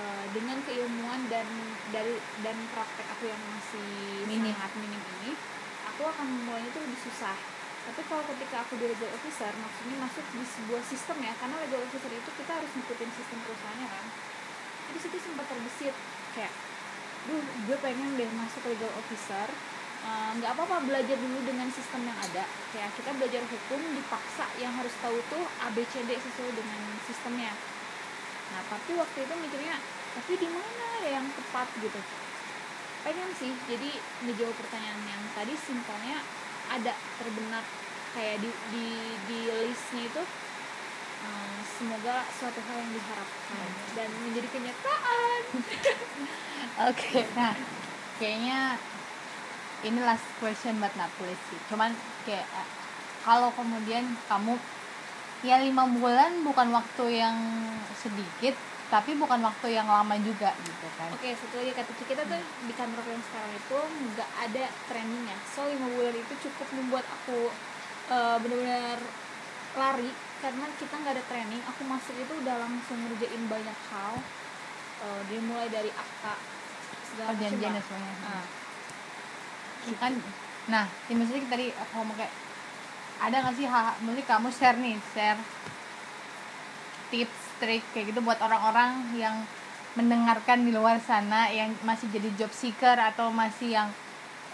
eh, 0.00 0.24
dengan 0.32 0.58
keilmuan 0.64 1.20
dan 1.28 1.46
dari 1.92 2.16
dan 2.40 2.56
praktek 2.72 3.06
aku 3.14 3.24
yang 3.28 3.42
masih 3.52 3.92
Minim. 4.26 4.52
sangat 4.56 4.72
minim 4.80 5.02
ini 5.20 5.32
aku 5.88 6.02
akan 6.08 6.26
memulainya 6.28 6.68
itu 6.72 6.80
lebih 6.84 7.00
susah 7.08 7.57
tapi 7.88 8.00
kalau 8.04 8.22
ketika 8.28 8.56
aku 8.62 8.76
di 8.76 8.86
legal 8.92 9.10
officer 9.16 9.52
maksudnya 9.56 9.96
masuk 10.04 10.24
di 10.36 10.44
sebuah 10.44 10.82
sistem 10.84 11.16
ya 11.24 11.32
karena 11.40 11.56
legal 11.64 11.80
officer 11.82 12.12
itu 12.12 12.30
kita 12.36 12.52
harus 12.52 12.70
ngikutin 12.76 13.10
sistem 13.16 13.38
perusahaannya 13.48 13.88
kan? 13.88 14.04
Jadi 14.88 14.98
situ 15.00 15.16
sempat 15.20 15.46
terbesit 15.48 15.94
kayak 16.36 16.52
duh 17.28 17.44
gue 17.44 17.76
pengen 17.80 18.16
deh 18.16 18.30
masuk 18.36 18.62
legal 18.68 18.92
officer 18.96 19.48
Eh, 19.98 20.30
nggak 20.38 20.54
apa-apa 20.54 20.86
belajar 20.86 21.18
dulu 21.18 21.42
dengan 21.42 21.66
sistem 21.74 22.06
yang 22.06 22.18
ada. 22.22 22.46
Kayak 22.70 22.90
kita 22.94 23.10
belajar 23.18 23.42
hukum 23.50 23.80
dipaksa 23.98 24.46
yang 24.62 24.70
harus 24.78 24.94
tahu 25.02 25.18
tuh 25.26 25.42
ABCD 25.68 26.14
sesuai 26.14 26.54
dengan 26.54 26.80
sistemnya. 27.02 27.50
Nah 28.54 28.62
tapi 28.70 28.94
waktu 28.94 29.26
itu 29.26 29.34
mikirnya 29.42 29.76
tapi 30.14 30.32
di 30.38 30.48
mana 30.48 30.84
ya 31.02 31.18
yang 31.18 31.26
tepat? 31.26 31.66
Gitu. 31.82 32.00
Pengen 33.02 33.30
sih 33.34 33.50
jadi 33.66 33.90
ngejawab 34.22 34.54
pertanyaan 34.54 35.02
yang 35.02 35.22
tadi 35.34 35.54
simpelnya 35.58 36.22
ada 36.68 36.92
terbenak 37.20 37.64
kayak 38.12 38.40
di 38.40 38.50
di 38.72 38.86
di 39.28 39.38
listnya 39.68 40.04
itu 40.08 40.22
eh, 41.24 41.58
semoga 41.76 42.24
suatu 42.32 42.60
hal 42.64 42.76
yang 42.80 42.92
diharapkan 42.92 43.70
dan 43.96 44.08
menjadi 44.24 44.48
kenyataan 44.52 45.40
Oke, 46.78 47.26
nah 47.34 47.58
kayaknya 48.22 48.78
ini 49.82 49.98
last 49.98 50.22
question 50.38 50.78
buat 50.78 50.94
Napulis 50.94 51.38
sih. 51.50 51.58
Cuman 51.66 51.90
kayak 52.22 52.46
eh, 52.46 52.68
kalau 53.26 53.50
kemudian 53.54 54.06
kamu 54.30 54.54
ya 55.42 55.58
lima 55.62 55.90
bulan 55.90 56.42
bukan 56.46 56.70
waktu 56.70 57.18
yang 57.18 57.34
sedikit, 57.98 58.54
tapi 58.88 59.12
bukan 59.20 59.40
waktu 59.44 59.76
yang 59.76 59.84
lama 59.84 60.16
juga 60.20 60.56
gitu 60.64 60.88
kan. 60.96 61.12
Oke, 61.12 61.36
satu 61.36 61.60
lagi 61.60 61.72
kata 61.76 61.92
kita 62.08 62.22
tuh 62.24 62.40
di 62.40 62.72
kantor 62.72 63.04
yang 63.04 63.20
sekarang 63.20 63.52
itu 63.52 63.78
nggak 64.12 64.30
ada 64.48 64.64
trainingnya. 64.88 65.36
So 65.52 65.68
lima 65.68 65.92
bulan 65.92 66.16
itu 66.16 66.34
cukup 66.48 66.68
membuat 66.72 67.04
aku 67.04 67.52
eh, 68.08 68.36
bener-bener 68.40 69.00
lari 69.76 70.10
karena 70.40 70.66
kita 70.80 70.94
nggak 70.96 71.14
ada 71.20 71.24
training 71.28 71.60
aku 71.68 71.82
masuk 71.84 72.14
itu 72.16 72.32
udah 72.40 72.56
langsung 72.62 72.98
ngerjain 73.04 73.44
banyak 73.46 73.78
hal 73.92 74.16
Eh, 74.98 75.20
dimulai 75.30 75.70
dari 75.70 75.94
akta 75.94 76.34
segala 77.06 77.30
macam 77.30 77.70
lah. 77.70 77.82
semuanya 77.86 78.14
Ah, 78.26 78.44
kan 80.02 80.12
nah 80.68 80.84
ya 81.06 81.14
maksudnya 81.16 81.46
tadi 81.48 81.66
aku 81.70 81.92
ngomong 82.02 82.18
kayak 82.18 82.34
ada 83.22 83.36
nggak 83.46 83.56
sih 83.56 83.66
hal 83.70 83.94
mungkin 84.02 84.26
kamu 84.26 84.50
share 84.50 84.74
nih 84.74 84.98
share 85.14 85.38
tips 87.08 87.47
trik 87.58 87.82
kayak 87.92 88.14
gitu 88.14 88.20
buat 88.22 88.38
orang-orang 88.40 88.90
yang 89.18 89.34
mendengarkan 89.98 90.62
di 90.62 90.70
luar 90.70 91.02
sana 91.02 91.50
yang 91.50 91.74
masih 91.82 92.06
jadi 92.14 92.30
job 92.38 92.52
seeker 92.54 92.94
atau 92.94 93.34
masih 93.34 93.74
yang 93.74 93.88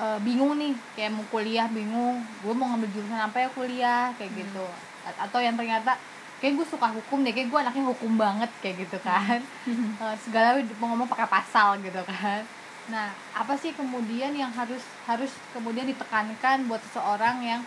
eh, 0.01 0.19
bingung 0.25 0.57
nih 0.57 0.73
kayak 0.97 1.13
mau 1.13 1.25
kuliah 1.29 1.69
bingung 1.69 2.17
gue 2.41 2.55
mau 2.57 2.73
ngambil 2.73 2.89
jurusan 2.97 3.21
apa 3.21 3.37
ya 3.45 3.49
kuliah? 3.53 4.05
kayak 4.17 4.33
gitu. 4.33 4.65
A- 5.05 5.19
atau 5.29 5.39
yang 5.45 5.55
ternyata 5.55 5.93
kayak 6.41 6.61
gue 6.61 6.67
suka 6.67 6.89
hukum 6.89 7.21
deh 7.25 7.33
kayak 7.37 7.49
gue 7.53 7.59
anaknya 7.61 7.85
hukum 7.93 8.13
banget 8.17 8.51
kayak 8.65 8.89
gitu 8.89 8.99
kan. 9.05 9.41
Eh, 9.95 10.17
segala 10.27 10.59
mau 10.83 10.91
ngomong 10.91 11.07
pakai 11.07 11.29
pasal 11.31 11.79
gitu 11.79 12.03
kan. 12.03 12.43
Nah 12.91 13.15
apa 13.31 13.55
sih 13.55 13.71
kemudian 13.79 14.35
yang 14.35 14.51
harus 14.51 14.83
harus 15.07 15.31
kemudian 15.55 15.87
ditekankan 15.87 16.67
buat 16.67 16.83
seseorang 16.91 17.39
yang 17.47 17.63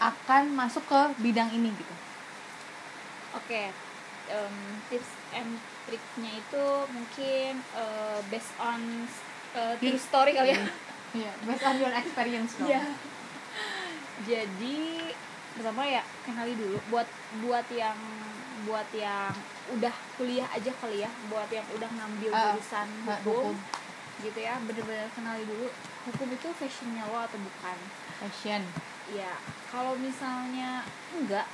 akan 0.00 0.42
masuk 0.58 0.82
ke 0.90 1.00
bidang 1.22 1.48
ini 1.54 1.70
gitu? 1.70 1.94
Oke, 3.36 3.70
em, 4.30 4.54
tips 4.86 5.10
and 5.32 5.58
triknya 5.84 6.32
itu 6.36 6.64
mungkin 6.88 7.52
eh, 7.58 8.18
based 8.26 8.54
on 8.56 8.80
eh, 9.52 9.74
true 9.76 9.92
Yes. 9.92 10.02
story 10.02 10.32
kali 10.32 10.50
ya. 10.50 10.62
Iya, 11.10 11.32
based 11.42 11.66
on 11.66 11.76
your 11.76 11.90
experience 11.92 12.54
dong. 12.54 12.70
Iya. 12.70 12.82
Jadi 14.20 15.10
pertama 15.50 15.82
ya 15.82 16.02
kenali 16.22 16.54
dulu 16.54 16.78
buat 16.88 17.08
buat 17.42 17.66
yang 17.68 17.98
buat 18.62 18.86
yang 18.92 19.32
udah 19.72 19.94
kuliah 20.14 20.46
aja 20.46 20.70
kali 20.76 21.00
ya, 21.00 21.10
buat 21.26 21.48
yang 21.48 21.64
udah 21.72 21.88
ngambil 21.88 22.30
Ah, 22.30 22.52
jurusan 22.52 22.88
ah, 23.08 23.16
hukum, 23.24 23.50
hukum. 23.50 23.56
gitu 24.20 24.38
ya, 24.38 24.60
bener-bener 24.60 25.08
kenali 25.10 25.42
dulu 25.42 25.66
hukum 26.06 26.28
itu 26.28 26.48
fashionnya 26.52 27.08
lo 27.08 27.24
atau 27.24 27.40
bukan. 27.40 27.78
Passion. 28.20 28.62
Ya, 29.10 29.32
kalau 29.66 29.96
misalnya 29.96 30.84
enggak, 31.10 31.48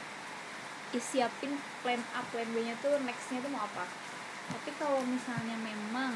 siapin 0.92 1.53
plan 1.81 2.01
A, 2.12 2.22
plan 2.25 2.46
B 2.46 2.62
nya 2.62 2.75
tuh 2.79 2.96
nextnya 3.01 3.38
tuh 3.38 3.51
mau 3.51 3.62
apa. 3.62 3.85
Tapi 4.46 4.70
kalau 4.77 5.03
misalnya 5.03 5.55
memang 5.57 6.14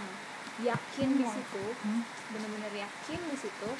yakin 0.60 1.08
di 1.12 1.22
Hmm. 1.22 1.34
situ, 1.34 1.64
Hmm. 1.80 2.02
bener-bener 2.28 2.72
yakin 2.78 3.20
di 3.26 3.36
situ, 3.36 3.70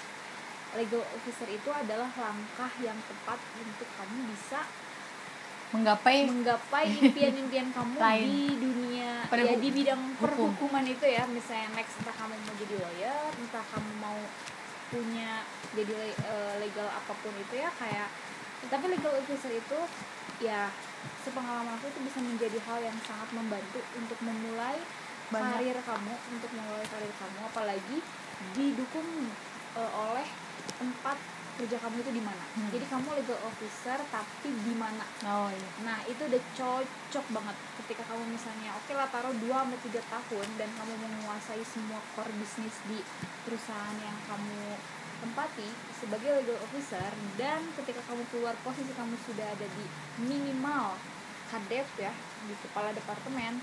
legal 0.73 1.03
officer 1.13 1.47
itu 1.47 1.67
adalah 1.69 2.11
langkah 2.11 2.73
yang 2.79 2.97
tepat 3.01 3.39
untuk 3.57 3.89
kamu 3.93 4.29
bisa 4.29 4.63
Menggapai 5.71 6.27
menggapai 6.27 6.87
impian-impian 7.01 7.71
kamu 7.71 7.95
Lain. 7.95 8.27
di 8.27 8.59
dunia 8.59 9.23
Pada 9.31 9.39
ya 9.41 9.55
di 9.55 9.71
bidang 9.71 10.03
hukum. 10.03 10.19
perhukuman 10.19 10.83
itu 10.85 11.07
ya 11.07 11.23
misalnya 11.31 11.71
next 11.73 11.95
entah 11.97 12.11
kamu 12.13 12.35
mau 12.35 12.55
jadi 12.59 12.75
lawyer 12.77 13.23
entah 13.33 13.63
kamu 13.71 13.93
mau 14.03 14.19
punya 14.91 15.47
jadi 15.71 15.95
eh, 16.11 16.55
legal 16.59 16.91
apa 16.91 17.15
pun 17.15 17.31
itu 17.33 17.55
ya 17.55 17.71
kayak 17.71 18.11
tapi 18.67 18.91
legal 18.91 19.15
officer 19.15 19.47
itu 19.49 19.79
ya 20.41 20.73
sepengalaman 21.21 21.77
aku 21.77 21.89
itu 21.89 22.01
bisa 22.05 22.19
menjadi 22.21 22.59
hal 22.65 22.81
yang 22.81 22.97
sangat 23.05 23.29
membantu 23.33 23.81
untuk 23.95 24.19
memulai 24.25 24.81
Banyak. 25.29 25.47
karir 25.63 25.79
kamu 25.85 26.15
untuk 26.33 26.51
memulai 26.51 26.87
karir 26.89 27.13
kamu 27.15 27.39
apalagi 27.45 27.99
didukung 28.57 29.09
eh, 29.77 29.93
oleh 29.95 30.27
tempat 30.75 31.17
kerja 31.61 31.77
kamu 31.77 32.01
itu 32.01 32.13
di 32.17 32.25
mana 32.25 32.41
Hmm. 32.51 32.73
jadi 32.73 32.83
kamu 32.89 33.09
legal 33.21 33.39
officer 33.47 34.01
tapi 34.11 34.49
di 34.49 34.75
mana 34.75 35.05
oh 35.23 35.53
iya. 35.53 35.71
Nah 35.87 36.01
itu 36.09 36.19
udah 36.25 36.43
cocok 36.57 37.27
banget 37.31 37.57
ketika 37.79 38.03
kamu 38.11 38.27
misalnya 38.33 38.75
oke 38.75 38.91
lah 38.97 39.07
taruh 39.07 39.31
2 39.37 39.45
sampai 39.45 39.79
tiga 39.85 40.03
tahun 40.09 40.49
dan 40.57 40.67
kamu 40.73 40.93
menguasai 40.99 41.63
semua 41.63 42.01
core 42.17 42.33
bisnis 42.41 42.75
di 42.89 42.99
perusahaan 43.45 43.95
yang 44.01 44.17
kamu 44.27 44.81
tempati 45.21 45.69
sebagai 45.95 46.31
legal 46.35 46.59
officer 46.61 47.09
dan 47.37 47.61
ketika 47.75 48.01
kamu 48.03 48.25
keluar 48.29 48.57
posisi 48.61 48.91
kamu 48.91 49.15
sudah 49.21 49.47
ada 49.47 49.67
di 49.69 49.85
minimal 50.21 50.97
kadep 51.47 51.87
ya 51.97 52.13
di 52.43 52.55
kepala 52.59 52.91
departemen 52.91 53.61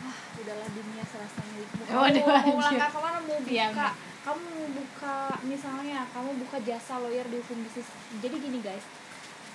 wah 0.00 0.18
udahlah 0.34 0.68
dunia 0.68 1.04
serasa 1.04 1.38
milikmu 1.46 1.82
kamu 1.84 1.94
Waduh, 1.94 2.22
mau 2.26 2.58
melangkah 2.58 2.88
ke 2.88 2.98
mana? 2.98 3.18
Mau 3.20 3.38
buka. 3.38 3.46
Iya, 3.48 3.66
bener. 3.70 3.92
kamu 4.22 4.42
mau 4.44 4.68
buka 4.72 5.16
misalnya 5.42 5.98
kamu 6.10 6.30
buka 6.40 6.56
jasa 6.62 6.94
lawyer 6.98 7.22
di 7.24 7.36
hukum 7.36 7.58
bisnis. 7.60 7.86
Jadi 8.18 8.36
gini 8.36 8.58
guys 8.58 8.82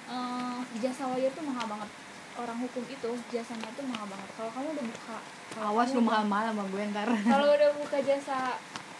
eh, 0.07 0.57
jasa 0.79 1.03
lawyer 1.07 1.31
tuh 1.31 1.43
mahal 1.43 1.67
banget. 1.67 1.89
Orang 2.37 2.57
hukum 2.61 2.85
itu 2.85 3.09
jasanya 3.27 3.67
tuh 3.73 3.83
mahal 3.83 4.05
banget. 4.05 4.29
Kalau 4.33 4.51
kamu 4.51 4.67
udah 4.71 4.85
buka 4.87 5.15
Awas 5.57 5.89
lu 5.89 5.99
udah- 5.99 6.05
mahal-mahal 6.05 6.45
sama 6.53 6.63
gue 6.65 6.83
ntar. 6.87 7.07
kalau 7.25 7.47
udah 7.49 7.69
buka 7.75 7.97
jasa 7.99 8.37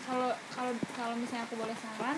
kalau 0.07 0.31
kalau 0.49 0.71
kalau 0.93 1.13
misalnya 1.13 1.43
aku 1.43 1.55
boleh 1.55 1.75
saran 1.75 2.17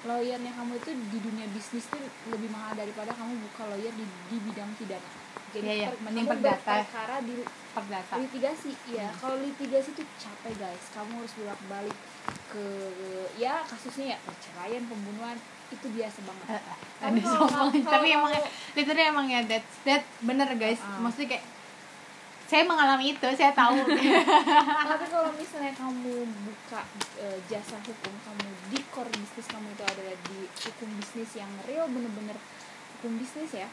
lawyernya 0.00 0.52
kamu 0.52 0.72
itu 0.76 0.90
di 1.08 1.18
dunia 1.20 1.46
bisnis 1.48 1.86
tuh 1.86 1.98
lebih 2.28 2.46
mahal 2.48 2.74
daripada 2.74 3.10
kamu 3.12 3.34
buka 3.40 3.66
lawyer 3.66 3.90
di, 3.92 4.02
di 4.26 4.36
bidang 4.40 4.70
pidana 4.74 5.10
jadi 5.48 5.64
Iya, 5.64 5.74
iya. 5.74 5.88
per- 5.88 6.00
Mending 6.04 6.24
kamu 6.24 6.32
perdata. 6.36 6.60
berperkara 6.76 7.16
di 7.20 7.34
Perdata. 7.68 8.14
litigasi 8.16 8.70
ya 8.88 9.08
kalau 9.12 9.36
litigasi 9.38 9.90
tuh 9.92 10.06
capek 10.16 10.54
guys 10.56 10.84
kamu 10.92 11.12
harus 11.16 11.32
bolak 11.34 11.60
balik 11.68 11.96
ke 12.46 12.64
ya 13.36 13.62
kasusnya 13.64 14.06
ya 14.12 14.18
perceraian 14.20 14.84
pembunuhan 14.84 15.36
itu 15.68 15.86
biasa 15.88 16.18
banget 16.22 16.46
Eh, 16.48 16.62
Tapi 16.98 17.18
kalau- 17.20 17.46
kalau- 17.48 17.72
tapi 17.90 18.06
emang 18.10 18.32
literally 18.72 19.04
emang 19.04 19.26
ya 19.26 19.40
that 19.44 19.64
that 19.82 20.02
bener 20.20 20.46
guys 20.54 20.78
Ah. 20.80 20.98
maksudnya 21.00 21.28
kayak 21.32 21.44
saya 22.48 22.64
mengalami 22.64 23.12
itu 23.12 23.28
saya 23.36 23.52
tahu 23.52 23.76
tapi 24.90 25.06
kalau 25.12 25.28
misalnya 25.36 25.76
kamu 25.76 26.24
buka 26.48 26.80
eh, 27.20 27.38
jasa 27.44 27.76
hukum 27.84 28.14
kamu 28.24 28.48
di 28.72 28.80
core 28.88 29.12
bisnis 29.12 29.46
kamu 29.52 29.68
itu 29.76 29.84
adalah 29.84 30.16
di 30.32 30.48
hukum 30.48 30.88
bisnis 30.96 31.30
yang 31.36 31.52
real 31.68 31.84
bener-bener 31.92 32.40
hukum 32.96 33.20
bisnis 33.20 33.52
ya 33.52 33.68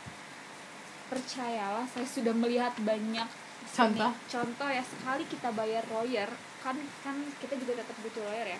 percayalah 1.07 1.87
saya 1.87 2.03
sudah 2.03 2.35
melihat 2.35 2.75
banyak 2.83 3.31
Contoh? 3.65 4.11
ini, 4.11 4.27
contoh 4.29 4.69
ya 4.69 4.83
sekali 4.83 5.23
kita 5.25 5.49
bayar 5.55 5.83
lawyer 5.89 6.27
kan 6.59 6.75
kan 6.99 7.15
kita 7.39 7.55
juga 7.55 7.79
tetap 7.79 7.95
butuh 8.03 8.27
lawyer 8.27 8.59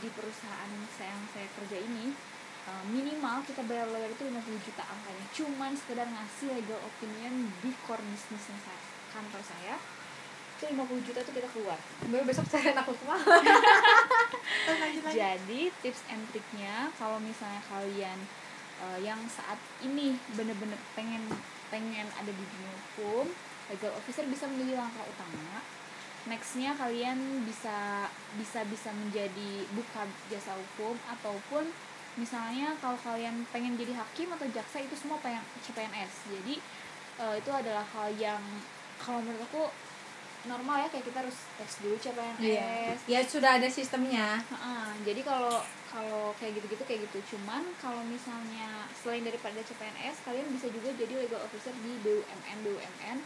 di 0.00 0.08
perusahaan 0.08 0.72
saya 0.96 1.12
yang 1.12 1.24
saya 1.36 1.46
kerja 1.60 1.76
ini 1.84 2.08
eh, 2.64 2.84
minimal 2.88 3.44
kita 3.44 3.60
bayar 3.68 3.92
lawyer 3.92 4.08
itu 4.08 4.24
50 4.24 4.40
juta 4.64 4.88
angkanya 4.88 5.24
cuman 5.36 5.76
sekedar 5.76 6.08
ngasih 6.08 6.48
legal 6.56 6.80
opinion 6.80 7.52
di 7.60 7.76
core 7.84 8.00
bisnis 8.08 8.48
yang 8.48 8.60
saya 8.64 8.89
kantor 9.12 9.42
saya 9.42 9.76
itu 10.60 10.76
50 10.76 11.08
juta 11.08 11.18
itu 11.24 11.32
kita 11.32 11.48
keluar. 11.56 11.80
Gue 12.04 12.20
besok 12.28 12.44
saya 12.52 12.76
aku 12.76 12.92
lanjut 14.80 15.02
jadi 15.08 15.62
tips 15.80 16.04
and 16.12 16.20
triknya 16.28 16.92
kalau 17.00 17.16
misalnya 17.16 17.64
kalian 17.64 18.18
eh, 18.84 18.98
yang 19.00 19.16
saat 19.24 19.56
ini 19.80 20.20
bener-bener 20.36 20.76
pengen 20.92 21.24
pengen 21.72 22.04
ada 22.12 22.28
di 22.28 22.44
dunia 22.44 22.72
hukum 22.76 23.24
legal 23.72 23.94
officer 23.96 24.28
bisa 24.28 24.44
menjadi 24.52 24.84
langkah 24.84 25.06
utama. 25.08 25.64
Nextnya 26.28 26.76
kalian 26.76 27.48
bisa 27.48 28.04
bisa 28.36 28.60
bisa 28.68 28.92
menjadi 28.92 29.64
buka 29.72 30.04
jasa 30.28 30.52
hukum 30.52 30.92
ataupun 31.08 31.64
misalnya 32.20 32.76
kalau 32.84 33.00
kalian 33.00 33.48
pengen 33.48 33.80
jadi 33.80 33.96
hakim 33.96 34.28
atau 34.36 34.44
jaksa 34.52 34.84
itu 34.84 34.92
semua 34.92 35.16
pengen 35.24 35.40
CPNS 35.64 36.28
jadi 36.28 36.54
eh, 37.24 37.34
itu 37.40 37.48
adalah 37.48 37.86
hal 37.96 38.12
yang 38.20 38.42
kalau 39.00 39.20
menurut 39.20 39.42
aku 39.42 39.62
normal 40.42 40.76
ya 40.78 40.88
kayak 40.88 41.04
kita 41.04 41.18
harus 41.20 41.36
tes 41.54 41.72
dulu 41.78 41.96
CPNS 41.96 42.40
Iya. 42.40 42.68
ya 43.04 43.20
sudah 43.22 43.56
ada 43.56 43.68
sistemnya. 43.68 44.40
Heeh, 44.40 44.88
jadi 45.04 45.20
kalau 45.20 45.60
kalau 45.86 46.32
kayak 46.36 46.56
gitu-gitu 46.56 46.80
kayak 46.82 47.00
gitu. 47.04 47.36
Cuman 47.36 47.60
kalau 47.76 48.00
misalnya 48.04 48.88
selain 48.94 49.20
daripada 49.20 49.60
CPNS 49.60 50.24
kalian 50.24 50.48
bisa 50.48 50.68
juga 50.68 50.92
jadi 50.94 51.12
legal 51.18 51.40
officer 51.40 51.76
di 51.76 51.92
BUMN 52.00 52.58
BUMN 52.62 53.18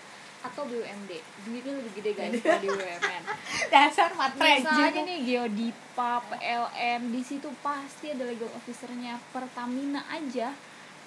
atau 0.45 0.69
BUMD 0.69 1.09
duitnya 1.41 1.73
lebih 1.73 1.93
gede 1.97 2.13
guys 2.13 2.37
kalau 2.37 2.61
di 2.61 2.69
BUMN 2.69 3.23
dasar 3.73 4.13
matre 4.13 4.61
misalnya 4.61 5.01
nih 5.03 5.19
Geodipa 5.25 6.21
PLN 6.29 7.01
di 7.09 7.23
situ 7.23 7.49
pasti 7.61 8.13
ada 8.13 8.27
legal 8.27 8.53
officernya. 8.53 9.17
Pertamina 9.31 10.05
aja 10.05 10.53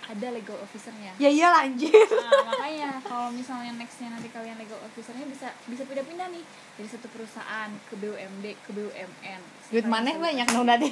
ada 0.08 0.28
legal 0.30 0.56
officernya. 0.58 1.12
Ya 1.18 1.28
iya 1.28 1.52
lanjut 1.52 1.92
Nah, 2.08 2.48
makanya 2.48 2.90
kalau 3.02 3.28
misalnya 3.30 3.76
nextnya 3.76 4.08
nanti 4.10 4.28
kalian 4.28 4.56
legal 4.56 4.80
officernya 4.82 5.26
bisa 5.26 5.52
bisa 5.66 5.84
pindah-pindah 5.84 6.28
nih 6.30 6.44
dari 6.74 6.88
satu 6.88 7.08
perusahaan 7.08 7.68
ke 7.86 7.96
BUMD 7.96 8.46
ke 8.58 8.70
BUMN 8.72 9.42
duit 9.68 9.84
mana 9.84 10.16
banyak 10.16 10.48
dong 10.48 10.64
tadi 10.66 10.88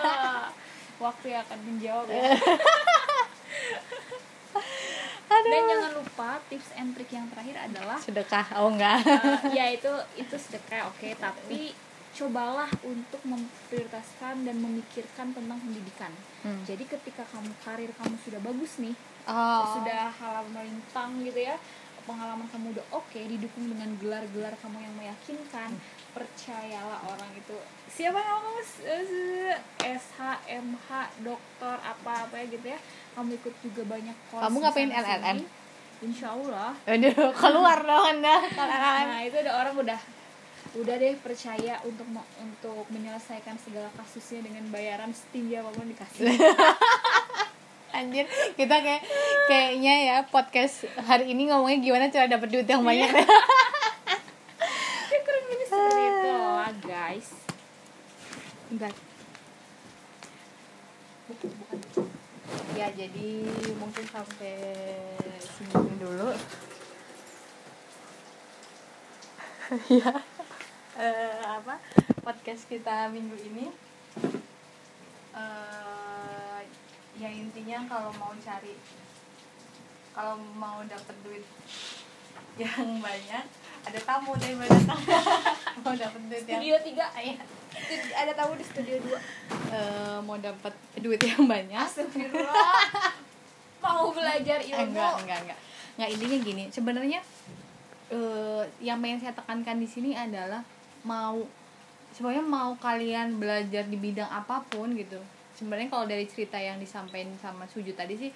Ah, 0.00 0.48
waktu 0.96 1.26
yang 1.28 1.42
akan 1.42 1.58
menjawab 1.62 2.08
ya. 2.08 2.32
Dan 5.26 5.62
jangan 5.68 5.92
lupa 5.94 6.30
tips 6.48 6.74
and 6.74 6.90
trick 6.90 7.06
yang 7.08 7.28
terakhir 7.28 7.54
adalah 7.60 7.98
sedekah 7.98 8.46
oh 8.56 8.66
enggak. 8.68 8.98
eh, 9.04 9.38
ya 9.52 9.66
itu 9.70 9.88
itu 10.16 10.32
sedekah 10.32 10.88
oke 10.88 11.06
tapi 11.14 11.70
cobalah 12.16 12.70
untuk 12.88 13.20
memprioritaskan 13.28 14.48
dan 14.48 14.56
memikirkan 14.56 15.36
tentang 15.36 15.58
pendidikan. 15.60 16.12
Hmm. 16.40 16.62
jadi 16.64 16.84
ketika 16.88 17.26
kamu 17.28 17.52
karir 17.60 17.90
kamu 17.92 18.16
sudah 18.22 18.40
bagus 18.40 18.78
nih 18.80 18.94
oh. 19.28 19.64
sudah 19.76 20.08
halal 20.14 20.46
melintang 20.54 21.20
gitu 21.26 21.42
ya 21.42 21.58
pengalaman 22.06 22.46
kamu 22.54 22.72
udah 22.78 22.86
oke 22.94 23.18
didukung 23.18 23.66
dengan 23.66 23.90
gelar-gelar 23.98 24.54
kamu 24.62 24.78
yang 24.78 24.94
meyakinkan 24.94 25.74
percayalah 26.14 27.02
orang 27.02 27.30
itu. 27.34 27.58
Siapa 27.90 28.16
kamu 28.16 28.50
SH 29.82 30.18
MH 30.46 30.88
dokter 31.26 31.76
apa 31.82 32.30
apa 32.30 32.34
ya 32.40 32.46
gitu 32.48 32.66
ya. 32.72 32.78
Kamu 33.18 33.30
ikut 33.36 33.54
juga 33.60 33.82
banyak 33.90 34.16
course 34.30 34.44
Kamu 34.46 34.56
ngapain 34.62 34.90
LLM? 34.94 35.38
Insya 36.06 36.32
Allah. 36.32 36.70
Aduh, 36.86 37.34
keluar 37.34 37.78
dong 37.82 38.04
anda. 38.16 38.36
Nah 38.54 39.20
itu 39.26 39.36
ada 39.42 39.52
orang 39.66 39.74
udah 39.74 40.00
udah 40.76 40.94
deh 41.00 41.16
percaya 41.24 41.80
untuk 41.88 42.04
untuk 42.36 42.84
menyelesaikan 42.92 43.56
segala 43.56 43.88
kasusnya 43.96 44.44
dengan 44.44 44.68
bayaran 44.68 45.08
setinggi 45.08 45.56
apa 45.56 45.72
pun 45.72 45.88
dikasih 45.88 46.28
Anjir, 47.96 48.28
kita 48.60 48.76
kayak 48.84 49.08
kayaknya 49.48 49.94
ya 50.04 50.16
podcast 50.28 50.84
hari 51.00 51.32
ini 51.32 51.48
ngomongnya 51.48 51.80
gimana 51.80 52.12
cara 52.12 52.28
dapat 52.28 52.52
duit 52.52 52.68
yang 52.68 52.84
banyak. 52.84 53.08
ya 55.12 55.18
kurang 55.24 55.44
lebih 55.48 55.64
seperti 55.64 56.02
itu 56.04 56.30
lah 56.36 56.72
guys 56.84 57.28
bukan. 58.68 58.92
Ya, 62.76 62.92
jadi 62.92 63.30
mungkin 63.80 64.04
sampai 64.12 64.60
sini 65.40 65.96
dulu. 65.96 66.36
ya. 69.98 70.22
Eh, 70.96 71.40
apa? 71.44 71.76
Podcast 72.24 72.64
kita 72.72 73.12
minggu 73.12 73.36
ini. 73.52 73.68
Eh, 75.36 76.60
ya 77.20 77.28
intinya 77.28 77.84
kalau 77.84 78.08
mau 78.16 78.32
cari 78.40 78.72
kalau 80.16 80.40
mau 80.56 80.80
dapet 80.88 81.12
duit 81.20 81.44
yang 82.56 83.04
banyak 83.04 83.44
ada 83.84 84.00
tamu 84.00 84.32
dari 84.40 84.56
mana 84.56 84.96
mau 85.84 85.92
dapet 85.92 86.20
duit 86.32 86.44
yang 86.48 86.64
studio 86.64 86.76
tiga. 86.80 87.06
Iya. 87.20 87.36
ada 88.16 88.32
tamu 88.32 88.56
di 88.56 88.64
studio 88.64 88.96
dua. 89.04 89.20
Eh, 89.68 90.18
mau 90.24 90.40
dapat 90.40 90.72
duit 90.96 91.20
yang 91.20 91.44
banyak. 91.44 91.76
Astagfirullah. 91.76 92.72
Mau 93.84 94.08
belajar 94.16 94.64
ilmu. 94.64 94.96
enggak 94.96 95.12
enggak 95.20 95.38
enggak. 95.44 95.58
Nggak 96.00 96.08
intinya 96.16 96.38
gini. 96.40 96.64
Sebenarnya 96.72 97.20
eh, 98.08 98.62
yang 98.80 99.04
pengen 99.04 99.20
saya 99.20 99.36
tekankan 99.36 99.76
di 99.76 99.84
sini 99.84 100.16
adalah 100.16 100.64
mau 101.06 101.46
sebenarnya 102.12 102.44
mau 102.44 102.74
kalian 102.76 103.38
belajar 103.38 103.86
di 103.86 103.94
bidang 103.94 104.28
apa 104.28 104.66
pun 104.66 104.90
gitu. 104.98 105.22
Sebenarnya 105.54 105.88
kalau 105.88 106.04
dari 106.04 106.26
cerita 106.28 106.58
yang 106.60 106.76
disampaikan 106.82 107.32
sama 107.40 107.64
Suju 107.70 107.94
tadi 107.96 108.18
sih 108.18 108.30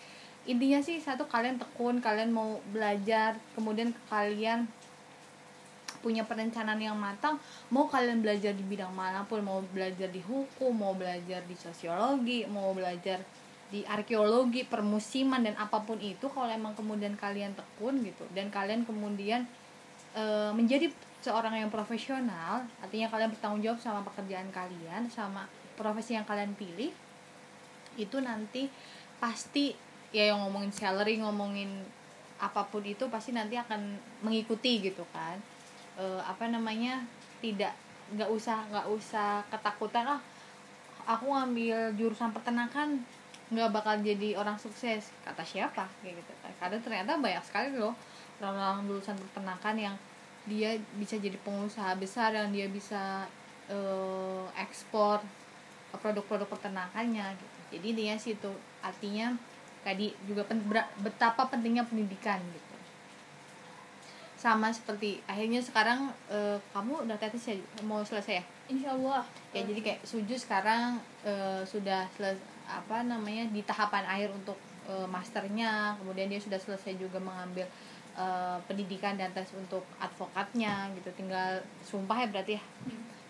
intinya 0.49 0.81
sih 0.81 0.97
satu 0.97 1.29
kalian 1.29 1.61
tekun 1.61 2.01
kalian 2.01 2.33
mau 2.33 2.57
belajar 2.73 3.37
kemudian 3.53 3.93
kalian 4.09 4.65
punya 6.01 6.25
perencanaan 6.25 6.81
yang 6.81 6.97
matang 6.97 7.37
mau 7.69 7.85
kalian 7.85 8.25
belajar 8.25 8.57
di 8.57 8.65
bidang 8.65 8.89
mana 8.97 9.29
pun 9.29 9.45
mau 9.45 9.61
belajar 9.61 10.09
di 10.09 10.25
hukum 10.25 10.73
mau 10.73 10.97
belajar 10.97 11.45
di 11.45 11.53
sosiologi 11.53 12.49
mau 12.49 12.73
belajar 12.73 13.21
di 13.71 13.85
arkeologi 13.87 14.65
permusiman 14.67 15.45
dan 15.45 15.55
apa 15.61 15.85
pun 15.85 16.01
itu 16.01 16.27
kalau 16.33 16.49
emang 16.51 16.73
kemudian 16.75 17.15
kalian 17.15 17.53
tekun 17.53 18.01
gitu 18.03 18.25
dan 18.33 18.49
kalian 18.51 18.83
kemudian 18.83 19.47
e, 20.17 20.25
menjadi 20.57 20.91
seorang 21.21 21.53
yang 21.57 21.71
profesional 21.73 22.65
artinya 22.81 23.13
kalian 23.13 23.31
bertanggung 23.33 23.61
jawab 23.61 23.81
sama 23.81 24.01
pekerjaan 24.05 24.49
kalian 24.53 25.09
sama 25.13 25.45
profesi 25.77 26.17
yang 26.17 26.25
kalian 26.25 26.53
pilih 26.57 26.93
itu 27.97 28.17
nanti 28.21 28.69
pasti 29.21 29.77
ya 30.11 30.33
yang 30.33 30.43
ngomongin 30.43 30.73
salary 30.73 31.21
ngomongin 31.21 31.71
apa 32.41 32.65
pun 32.67 32.81
itu 32.83 33.05
pasti 33.13 33.37
nanti 33.37 33.55
akan 33.61 34.01
mengikuti 34.25 34.81
gitu 34.81 35.05
kan. 35.13 35.37
E, 36.01 36.05
apa 36.25 36.49
namanya 36.49 37.05
tidak 37.45 37.77
nggak 38.17 38.31
usah 38.33 38.65
nggak 38.73 38.87
usah 38.91 39.45
ketakutan 39.53 40.19
ah 40.19 40.21
aku 41.05 41.31
ngambil 41.31 41.95
jurusan 41.95 42.33
peternakan 42.33 43.05
nggak 43.53 43.71
bakal 43.71 43.95
jadi 44.01 44.41
orang 44.41 44.57
sukses 44.57 45.13
kata 45.23 45.45
siapa 45.45 45.85
kayak 46.01 46.25
gitu 46.25 46.33
kan. 46.41 46.53
Karena 46.57 46.79
ternyata 46.81 47.21
banyak 47.21 47.45
sekali 47.45 47.77
loh 47.77 47.93
orang-orang 48.41 48.89
lulusan 48.89 49.21
peternakan 49.21 49.77
yang 49.77 49.97
dia 50.49 50.81
bisa 50.97 51.21
jadi 51.21 51.37
pengusaha 51.45 51.93
besar 52.01 52.33
yang 52.33 52.49
dia 52.49 52.67
bisa 52.71 53.29
eh, 53.69 54.45
ekspor 54.57 55.21
produk-produk 55.91 56.49
peternakannya 56.49 57.35
gitu. 57.37 57.59
Jadi 57.77 57.87
intinya 57.93 58.17
sih 58.17 58.33
itu 58.35 58.51
artinya 58.81 59.37
tadi 59.85 60.13
juga 60.25 60.45
pen- 60.45 60.65
betapa 61.01 61.49
pentingnya 61.49 61.85
pendidikan 61.85 62.41
gitu. 62.41 62.77
Sama 64.41 64.73
seperti 64.73 65.21
akhirnya 65.29 65.61
sekarang 65.61 66.09
eh, 66.33 66.57
kamu 66.73 67.05
udah 67.05 67.17
tetes 67.21 67.45
ya 67.53 67.57
mau 67.85 68.01
selesai 68.01 68.41
ya? 68.41 68.45
Insya 68.73 68.97
Allah 68.97 69.27
ya 69.53 69.61
jadi 69.67 69.81
kayak 69.83 70.01
suju 70.09 70.35
sekarang 70.39 70.97
eh, 71.27 71.63
sudah 71.69 72.09
seles- 72.17 72.49
apa 72.71 73.03
namanya 73.03 73.51
di 73.51 73.61
tahapan 73.67 74.07
akhir 74.09 74.33
untuk 74.33 74.57
eh, 74.89 75.07
masternya. 75.11 75.95
Kemudian 76.01 76.33
dia 76.33 76.41
sudah 76.41 76.57
selesai 76.57 76.97
juga 76.97 77.21
mengambil 77.21 77.69
eh, 78.13 78.59
pendidikan 78.65 79.15
dan 79.15 79.31
tes 79.31 79.51
untuk 79.53 79.83
advokatnya 79.97 80.89
gitu 80.95 81.11
tinggal 81.15 81.59
sumpah 81.81 82.17
ya 82.17 82.29
berarti 82.29 82.53
ya 82.59 82.63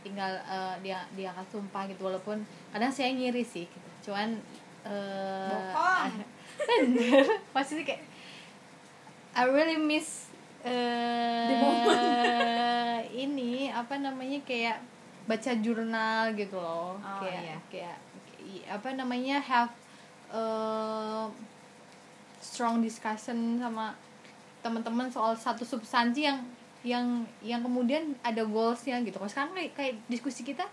tinggal 0.01 0.33
eh, 0.41 0.75
dia 0.81 0.99
dia 1.13 1.29
akan 1.31 1.47
sumpah 1.47 1.85
gitu 1.87 2.05
walaupun 2.05 2.41
kadang 2.71 2.89
saya 2.89 3.13
ngiri 3.13 3.45
sih 3.45 3.67
gitu. 3.67 3.89
cuman 4.11 4.37
eh 4.81 5.51
Bokong. 5.53 6.15
bener 6.69 7.25
pasti 7.53 7.85
kayak 7.85 8.01
I 9.31 9.45
really 9.47 9.77
miss 9.77 10.29
eh 10.61 11.49
ini 13.15 13.69
apa 13.69 13.97
namanya 13.97 14.41
kayak 14.43 14.81
baca 15.25 15.53
jurnal 15.61 16.33
gitu 16.35 16.57
loh 16.57 16.97
Oh, 16.97 17.19
kayak 17.21 17.43
iya. 17.45 17.57
kayak 17.69 17.97
apa 18.67 18.89
namanya 18.93 19.39
have 19.39 19.71
eh, 20.33 21.27
strong 22.41 22.81
discussion 22.81 23.61
sama 23.61 23.95
teman-teman 24.61 25.09
soal 25.09 25.33
satu 25.37 25.65
substansi 25.65 26.29
yang 26.29 26.39
yang 26.81 27.07
yang 27.45 27.61
kemudian 27.61 28.17
ada 28.25 28.41
goalsnya 28.45 29.01
gitu. 29.05 29.21
Kalau 29.21 29.29
sekarang 29.29 29.53
kayak, 29.53 29.73
kayak 29.77 29.95
diskusi 30.09 30.41
kita 30.41 30.65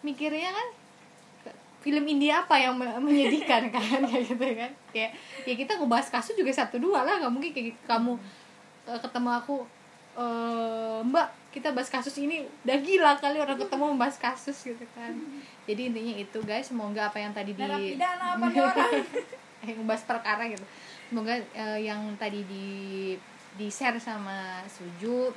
mikirnya 0.00 0.52
kan 0.56 0.68
film 1.80 2.04
India 2.04 2.44
apa 2.44 2.60
yang 2.60 2.76
me- 2.76 3.00
menyedihkan 3.00 3.68
kan 3.74 4.00
kayak 4.04 4.24
gitu 4.24 4.44
kan. 4.56 4.72
Kayak 4.92 5.10
ya 5.44 5.54
kita 5.56 5.76
ngebahas 5.76 6.08
kasus 6.08 6.36
juga 6.36 6.52
satu 6.52 6.80
dua 6.80 7.04
lah. 7.04 7.20
Nggak 7.20 7.32
mungkin 7.32 7.50
kayak 7.52 7.76
kamu 7.84 8.16
eh, 8.88 9.00
ketemu 9.00 9.30
aku 9.36 9.56
eh, 10.16 10.98
mbak 11.04 11.28
kita 11.52 11.68
bahas 11.76 11.92
kasus 11.92 12.16
ini. 12.16 12.48
Udah 12.64 12.78
gila 12.80 13.12
kali 13.20 13.36
orang 13.40 13.60
ketemu 13.60 13.84
membahas 13.96 14.16
kasus 14.16 14.56
gitu 14.64 14.84
kan. 14.96 15.12
Jadi 15.68 15.92
intinya 15.92 16.14
itu 16.16 16.38
guys. 16.40 16.72
Semoga 16.72 17.12
apa 17.12 17.20
yang 17.20 17.36
tadi 17.36 17.52
di 17.52 17.60
narapidana 17.60 18.36
apa 18.36 18.44
nih 18.48 18.60
orang. 18.64 18.92
Yang 19.60 19.76
ngebahas 19.76 20.02
perkara 20.08 20.48
gitu 20.48 20.64
semoga 21.10 21.34
eh, 21.34 21.90
yang 21.90 22.14
tadi 22.14 22.46
di 22.46 22.68
di 23.58 23.66
share 23.66 23.98
sama 23.98 24.62
Suju 24.70 25.34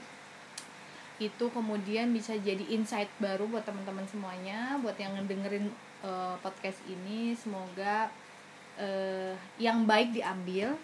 itu 1.21 1.45
kemudian 1.49 2.09
bisa 2.09 2.33
jadi 2.37 2.61
insight 2.73 3.09
baru 3.21 3.45
buat 3.49 3.65
teman-teman 3.65 4.05
semuanya 4.05 4.77
buat 4.81 4.97
yang 4.97 5.17
ngedengerin 5.17 5.69
eh, 6.05 6.35
podcast 6.45 6.77
ini. 6.85 7.33
Semoga 7.33 8.09
eh, 8.77 9.33
yang 9.57 9.89
baik 9.89 10.13
diambil 10.13 10.77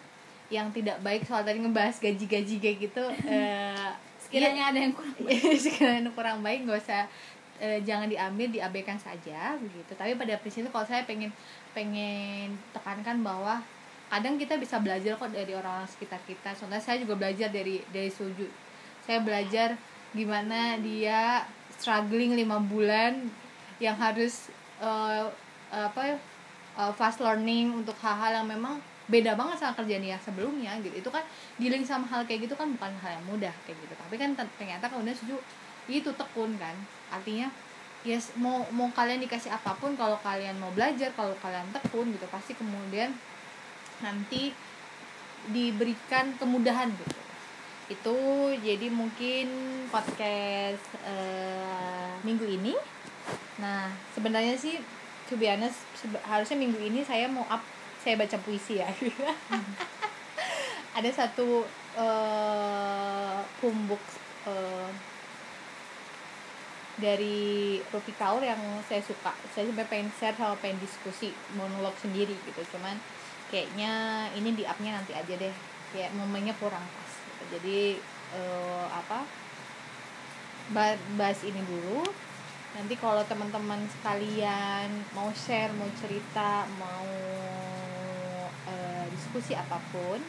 yang 0.49 0.73
tidak 0.73 0.97
baik 1.05 1.21
soal 1.29 1.45
tadi 1.45 1.61
ngebahas 1.61 2.01
gaji-gaji 2.01 2.57
kayak 2.57 2.77
gitu 2.89 3.05
eh, 3.29 3.93
sekiranya 4.17 4.73
ada 4.73 4.81
yang 4.81 4.97
kurang 4.97 5.13
sekiranya 5.61 6.09
kurang 6.17 6.41
baik 6.41 6.65
nggak 6.65 6.81
usah 6.81 7.05
jangan 7.59 8.07
diambil 8.07 8.47
diabaikan 8.47 8.95
saja 8.95 9.51
begitu. 9.59 9.91
Tapi 9.91 10.15
pada 10.15 10.39
prinsipnya 10.39 10.71
kalau 10.71 10.87
saya 10.87 11.03
pengen 11.03 11.27
pengen 11.75 12.55
tekankan 12.71 13.19
bahwa 13.19 13.59
kadang 14.09 14.35
kita 14.41 14.57
bisa 14.57 14.81
belajar 14.81 15.15
kok 15.15 15.29
dari 15.29 15.53
orang-orang 15.53 15.87
sekitar 15.87 16.19
kita. 16.25 16.51
Soalnya 16.57 16.81
saya 16.81 16.97
juga 16.99 17.13
belajar 17.15 17.53
dari 17.53 17.79
dari 17.93 18.09
Suju 18.09 18.69
saya 19.09 19.25
belajar 19.25 19.73
gimana 20.13 20.77
dia 20.77 21.41
struggling 21.73 22.37
lima 22.37 22.61
bulan 22.61 23.25
yang 23.81 23.97
harus 23.97 24.53
eh, 24.77 25.25
apa 25.73 26.13
eh, 26.13 26.93
fast 26.93 27.17
learning 27.17 27.73
untuk 27.73 27.97
hal-hal 28.05 28.45
yang 28.45 28.47
memang 28.49 28.77
beda 29.09 29.33
banget 29.33 29.57
sama 29.57 29.73
kerjaan 29.73 30.05
dia 30.05 30.21
sebelumnya 30.21 30.77
gitu. 30.85 30.93
Itu 30.93 31.09
kan 31.09 31.25
dealing 31.57 31.81
sama 31.81 32.05
hal 32.05 32.21
kayak 32.29 32.45
gitu 32.45 32.53
kan 32.53 32.69
bukan 32.69 32.93
hal 33.01 33.17
yang 33.17 33.25
mudah 33.25 33.53
kayak 33.65 33.81
gitu. 33.81 33.93
Tapi 33.97 34.15
kan 34.21 34.37
ter- 34.37 34.53
ternyata 34.61 34.85
kemudian 34.85 35.17
Suju 35.17 35.41
itu 35.89 36.13
tekun 36.13 36.53
kan. 36.61 36.77
Artinya 37.09 37.49
yes 38.05 38.31
mau 38.37 38.61
mau 38.69 38.93
kalian 38.93 39.25
dikasih 39.25 39.49
apa 39.49 39.73
pun 39.75 39.97
kalau 39.97 40.21
kalian 40.21 40.53
mau 40.61 40.69
belajar 40.71 41.09
kalau 41.17 41.33
kalian 41.41 41.65
tekun 41.73 42.13
gitu 42.13 42.29
pasti 42.29 42.53
kemudian 42.53 43.09
nanti 43.99 44.53
diberikan 45.49 46.35
kemudahan 46.37 46.91
gitu. 46.91 47.17
Itu 47.89 48.17
jadi 48.61 48.87
mungkin 48.93 49.47
podcast 49.89 50.85
eh, 51.03 52.13
minggu 52.21 52.45
ini. 52.45 52.75
Nah 53.59 53.89
sebenarnya 54.13 54.55
sih 54.55 54.77
to 55.29 55.37
be 55.37 55.45
harusnya 56.25 56.57
minggu 56.57 56.79
ini 56.81 57.05
saya 57.05 57.29
mau 57.29 57.45
up 57.49 57.61
saya 58.01 58.15
baca 58.15 58.37
puisi 58.41 58.79
ya. 58.79 58.87
Ada 60.97 61.25
satu 61.25 61.65
pumbuk 63.59 64.01
eh, 64.47 64.89
dari 66.99 67.79
Rupi 67.89 68.13
Kaur 68.19 68.43
yang 68.43 68.59
saya 68.85 69.01
suka. 69.01 69.31
Saya 69.55 69.71
sampai 69.71 69.87
pengen 69.87 70.11
share 70.19 70.35
sama 70.35 70.53
pengen 70.59 70.77
diskusi 70.83 71.31
monolog 71.55 71.95
sendiri 71.97 72.35
gitu. 72.43 72.61
Cuman 72.75 72.99
kayaknya 73.49 73.91
ini 74.37 74.53
di 74.55 74.63
upnya 74.63 75.01
nanti 75.01 75.13
aja 75.13 75.33
deh. 75.35 75.55
Kayak 75.89 76.13
momennya 76.13 76.53
kurang 76.61 76.85
pas 76.85 77.11
gitu. 77.17 77.43
jadi 77.57 77.79
eh, 78.37 78.85
apa 78.93 79.25
ba- 80.73 81.01
bahas 81.17 81.41
ini 81.45 81.61
dulu. 81.65 82.05
Nanti 82.77 82.93
kalau 83.01 83.25
teman-teman 83.25 83.81
sekalian 83.89 84.89
mau 85.17 85.33
share 85.33 85.73
mau 85.73 85.89
cerita 85.97 86.69
mau 86.77 87.09
eh, 88.69 89.05
diskusi 89.09 89.57
apa 89.57 89.81
pun 89.89 90.21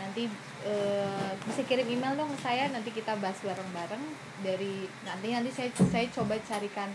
nanti 0.00 0.30
eh, 0.64 1.30
bisa 1.44 1.60
kirim 1.66 1.90
email 1.90 2.14
dong 2.14 2.30
ke 2.34 2.38
saya. 2.46 2.70
Nanti 2.70 2.94
kita 2.94 3.18
bahas 3.18 3.42
bareng-bareng. 3.42 4.04
Dari 4.46 4.86
nanti 5.02 5.34
nanti 5.34 5.50
saya 5.50 5.70
saya 5.74 6.06
coba 6.14 6.38
carikan 6.46 6.94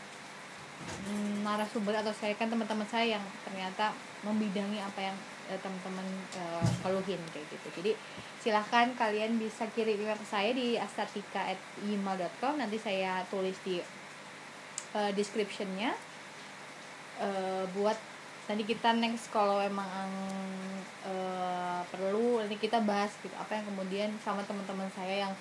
narasumber 1.46 1.94
atau 2.02 2.10
saya 2.12 2.34
kan 2.34 2.50
teman-teman 2.50 2.88
saya 2.90 3.18
yang 3.18 3.24
ternyata 3.46 3.94
membidangi 4.26 4.82
apa 4.82 5.14
yang 5.14 5.18
eh, 5.54 5.60
teman-teman 5.62 6.08
eh, 6.34 6.70
keluhin 6.82 7.22
kayak 7.30 7.46
gitu. 7.54 7.68
Jadi 7.82 7.92
silahkan 8.42 8.90
kalian 8.98 9.38
bisa 9.38 9.70
kirim 9.74 10.02
email 10.02 10.18
ke 10.18 10.28
saya 10.28 10.50
di 10.54 10.78
astatika@gmail.com 10.78 12.54
nanti 12.58 12.78
saya 12.82 13.22
tulis 13.30 13.58
di 13.62 13.78
eh, 14.98 15.12
descriptionnya. 15.14 15.94
Eh, 17.22 17.64
buat 17.78 17.96
nanti 18.46 18.64
kita 18.66 18.94
next 18.98 19.30
kalau 19.34 19.62
emang 19.62 20.10
eh, 21.06 21.82
perlu 21.90 22.42
nanti 22.42 22.58
kita 22.58 22.82
bahas 22.82 23.14
gitu 23.22 23.34
apa 23.38 23.58
yang 23.58 23.66
kemudian 23.70 24.10
sama 24.22 24.42
teman-teman 24.46 24.90
saya 24.94 25.30
yang 25.30 25.34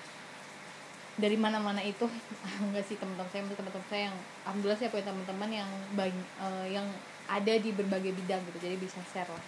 dari 1.15 1.39
mana-mana 1.39 1.79
itu 1.83 2.11
enggak 2.65 2.85
sih 2.87 2.99
teman-teman 2.99 3.31
saya 3.31 3.43
teman-teman 3.47 3.87
saya 3.87 4.03
yang 4.11 4.17
alhamdulillah 4.47 4.79
saya 4.79 4.91
punya 4.91 5.07
teman-teman 5.07 5.51
yang 5.51 5.71
bag- 5.95 6.31
eh, 6.43 6.67
yang 6.75 6.87
ada 7.31 7.55
di 7.57 7.71
berbagai 7.73 8.13
bidang 8.13 8.43
gitu 8.51 8.59
jadi 8.69 8.77
bisa 8.77 9.01
share 9.09 9.31
lah. 9.31 9.45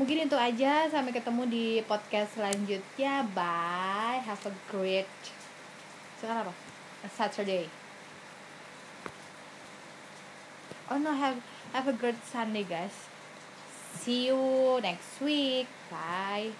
Mungkin 0.00 0.24
itu 0.24 0.36
aja 0.36 0.88
sampai 0.88 1.12
ketemu 1.12 1.42
di 1.48 1.66
podcast 1.84 2.36
selanjutnya 2.36 3.28
bye 3.36 4.20
have 4.24 4.40
a 4.48 4.54
great 4.72 5.08
sekarang 6.16 6.48
apa? 6.48 6.54
A 7.02 7.08
Saturday. 7.10 7.66
Oh 10.88 10.98
no 11.00 11.12
have 11.12 11.40
have 11.72 11.88
a 11.88 11.96
great 11.96 12.20
Sunday 12.24 12.64
guys. 12.64 13.10
See 13.96 14.32
you 14.32 14.80
next 14.80 15.20
week. 15.20 15.68
Bye 15.92 16.56